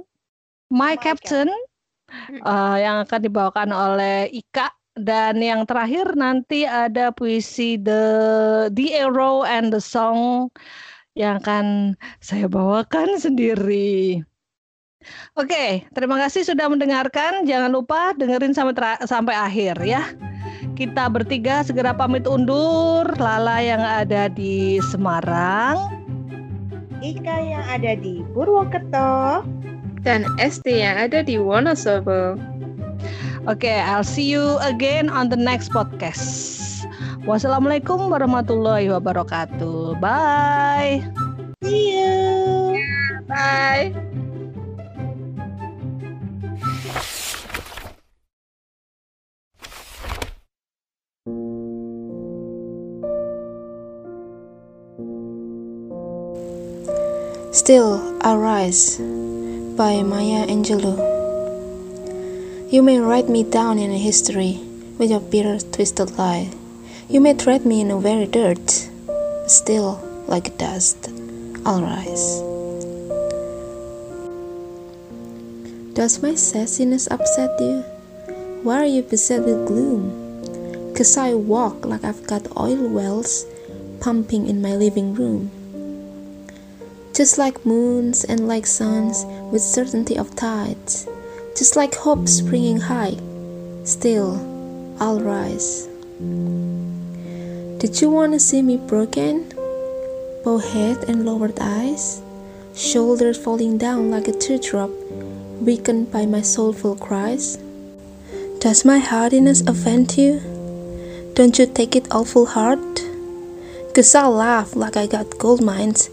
[0.69, 2.41] My, My Captain, Captain.
[2.45, 8.03] Uh, yang akan dibawakan oleh Ika dan yang terakhir nanti ada puisi The
[8.73, 10.49] The Arrow and the Song
[11.17, 14.21] yang akan saya bawakan sendiri.
[15.39, 17.47] Oke, terima kasih sudah mendengarkan.
[17.47, 18.75] Jangan lupa dengerin sampai
[19.07, 20.03] sampai akhir ya.
[20.75, 23.07] Kita bertiga segera pamit undur.
[23.17, 25.77] Lala yang ada di Semarang,
[26.99, 29.43] Ika yang ada di Purwokerto,
[30.03, 32.35] dan Esti yang ada di Wonosobo.
[33.47, 36.59] Oke, okay, I'll see you again on the next podcast.
[37.23, 39.95] Wassalamualaikum warahmatullahi wabarakatuh.
[40.03, 41.03] Bye.
[41.63, 42.75] See you.
[42.75, 44.18] Yeah, bye.
[57.59, 58.95] Still Arise
[59.75, 60.95] by Maya Angelou.
[62.71, 64.61] You may write me down in history
[64.97, 66.51] with your bitter, twisted lie.
[67.09, 68.87] You may tread me in the very dirt,
[69.47, 71.11] still, like dust,
[71.65, 72.39] I'll rise.
[75.93, 77.83] Does my sassiness upset you?
[78.63, 80.95] Why are you beset with gloom?
[80.95, 83.45] Cause I walk like I've got oil wells
[83.99, 85.58] pumping in my living room.
[87.19, 91.05] Just like moons and like suns with certainty of tides
[91.59, 93.17] just like hope springing high.
[93.83, 94.39] Still,
[94.97, 95.89] I'll rise.
[97.81, 99.51] Did you want to see me broken?
[100.45, 102.21] Bow head and lowered eyes,
[102.73, 104.89] shoulders falling down like a teardrop,
[105.59, 107.59] weakened by my soulful cries?
[108.59, 110.39] Does my hardiness offend you?
[111.33, 112.79] Don't you take it awful hard?
[113.93, 116.09] Cause I'll laugh like I got gold mines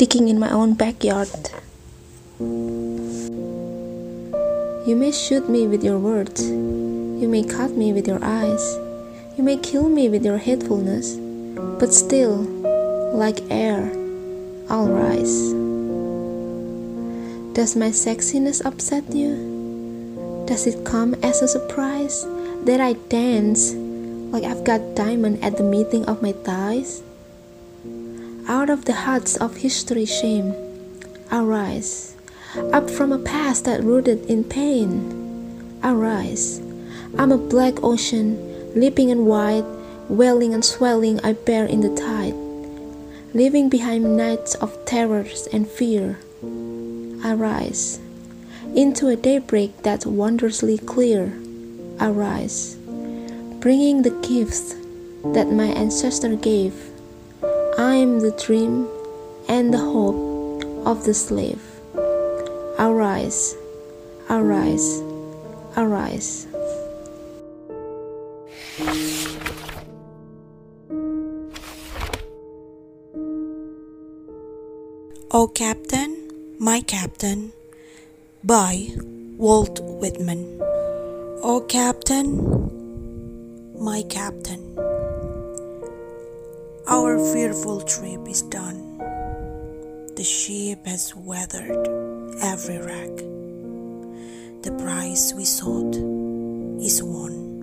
[0.00, 1.28] digging in my own backyard.
[4.88, 6.40] You may shoot me with your words.
[6.40, 8.64] You may cut me with your eyes.
[9.36, 11.20] You may kill me with your hatefulness.
[11.78, 12.48] But still,
[13.12, 13.92] like air,
[14.70, 15.52] I'll rise.
[17.52, 19.36] Does my sexiness upset you?
[20.48, 22.24] Does it come as a surprise
[22.64, 23.74] that I dance
[24.32, 27.02] like I've got diamond at the meeting of my thighs?
[28.50, 30.52] Out of the huts of history shame,
[31.30, 32.16] Arise,
[32.72, 35.78] up from a past that rooted in pain.
[35.84, 36.58] Arise.
[37.16, 38.34] I'm a black ocean,
[38.74, 39.64] leaping and wide,
[40.08, 42.34] welling and swelling I bear in the tide.
[43.34, 46.18] Leaving behind nights of terrors and fear,
[47.24, 48.00] Arise.
[48.74, 51.32] Into a daybreak that's wondrously clear,
[52.00, 52.74] Arise.
[53.60, 54.74] Bringing the gifts
[55.34, 56.89] that my ancestor gave.
[57.80, 58.86] I'm the dream
[59.48, 61.62] and the hope of the slave.
[62.78, 63.56] Arise,
[64.28, 65.00] arise,
[65.78, 66.46] arise.
[75.30, 76.28] O Captain,
[76.58, 77.54] My Captain
[78.44, 78.90] by
[79.38, 80.60] Walt Whitman.
[81.42, 82.28] O Captain,
[83.80, 84.76] My Captain,
[86.90, 88.98] our fearful trip is done.
[90.16, 91.86] The ship has weathered
[92.42, 93.16] every wreck.
[94.62, 95.94] The prize we sought
[96.82, 97.60] is won.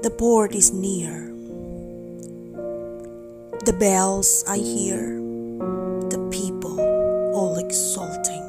[0.00, 1.28] The port is near.
[3.66, 5.20] The bells I hear,
[6.08, 6.80] the people
[7.36, 8.44] all exulting,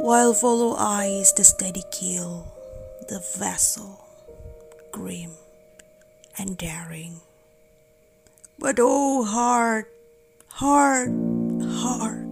[0.00, 2.46] while follow eyes the steady keel,
[3.10, 4.02] the vessel
[4.92, 5.32] grim
[6.38, 7.20] and daring.
[8.62, 9.92] But oh, heart,
[10.46, 11.10] heart,
[11.66, 12.24] heart,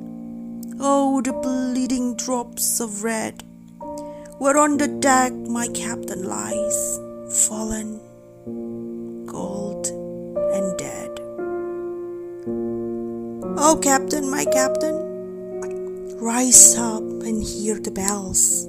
[0.78, 3.42] Oh, the bleeding drops of red,
[4.38, 7.00] where on the deck my captain lies,
[7.48, 7.98] fallen,
[9.26, 9.88] cold,
[10.54, 11.18] and dead.
[13.58, 18.68] Oh, captain, my captain, rise up and hear the bells.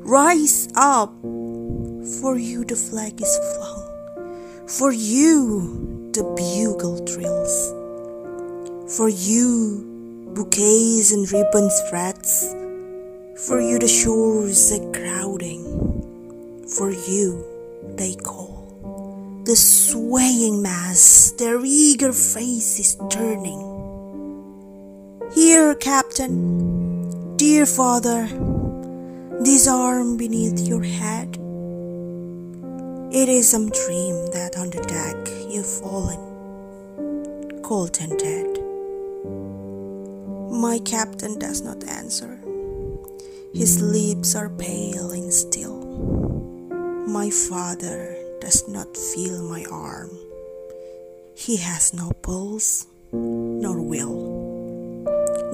[0.00, 7.72] Rise up, for you the flag is flung, for you the bugle trills,
[8.96, 12.54] for you bouquets and ribbons frets.
[13.46, 15.62] For you the shores are crowding,
[16.74, 17.44] for you
[17.96, 23.60] they call, the swaying mass, their eager faces turning.
[25.34, 28.26] Here, Captain, dear father,
[29.44, 31.45] this arm beneath your head.
[33.16, 35.16] It is some dream that on the deck
[35.48, 36.20] you've fallen,
[37.62, 38.60] cold and dead.
[40.52, 42.38] My captain does not answer.
[43.54, 45.80] His lips are pale and still.
[47.08, 50.10] My father does not feel my arm.
[51.34, 55.04] He has no pulse nor will.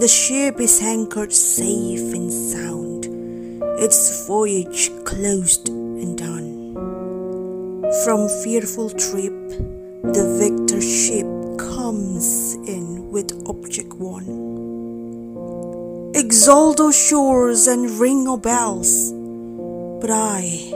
[0.01, 3.07] The ship is anchored safe and sound,
[3.79, 6.62] its voyage closed and done.
[8.01, 9.51] From fearful trip,
[10.03, 11.27] the victor ship
[11.59, 14.25] comes in with object won.
[16.15, 19.13] Exalt, O shores, and ring, O bells,
[20.01, 20.73] but I,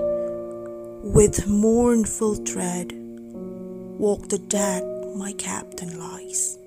[1.03, 4.85] with mournful tread, walk the deck
[5.17, 6.59] my captain lies,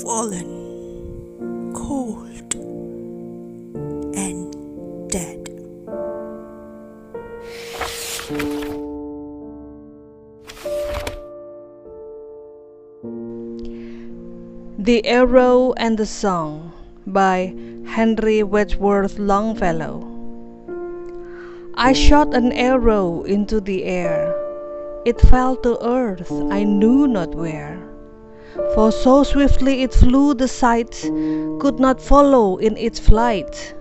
[0.00, 2.53] fallen, cold,
[14.84, 16.70] The Arrow and the Song
[17.06, 17.54] by
[17.86, 20.06] Henry Wadsworth Longfellow.
[21.74, 24.36] I shot an arrow into the air.
[25.06, 27.80] It fell to earth, I knew not where.
[28.74, 31.00] For so swiftly it flew, the sight
[31.60, 33.74] could not follow in its flight.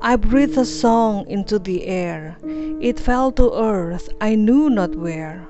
[0.00, 2.38] I breathed a song into the air.
[2.80, 5.46] It fell to earth, I knew not where.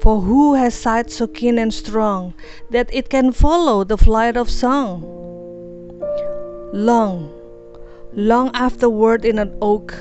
[0.00, 2.34] For who has sight so keen and strong
[2.70, 5.02] that it can follow the flight of song?
[6.72, 7.30] Long,
[8.12, 9.96] long afterward in an oak,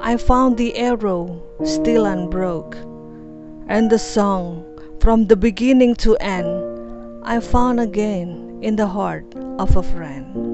[0.00, 2.76] I found the arrow still unbroke,
[3.68, 4.64] and the song
[5.00, 10.51] from the beginning to end I found again in the heart of a friend.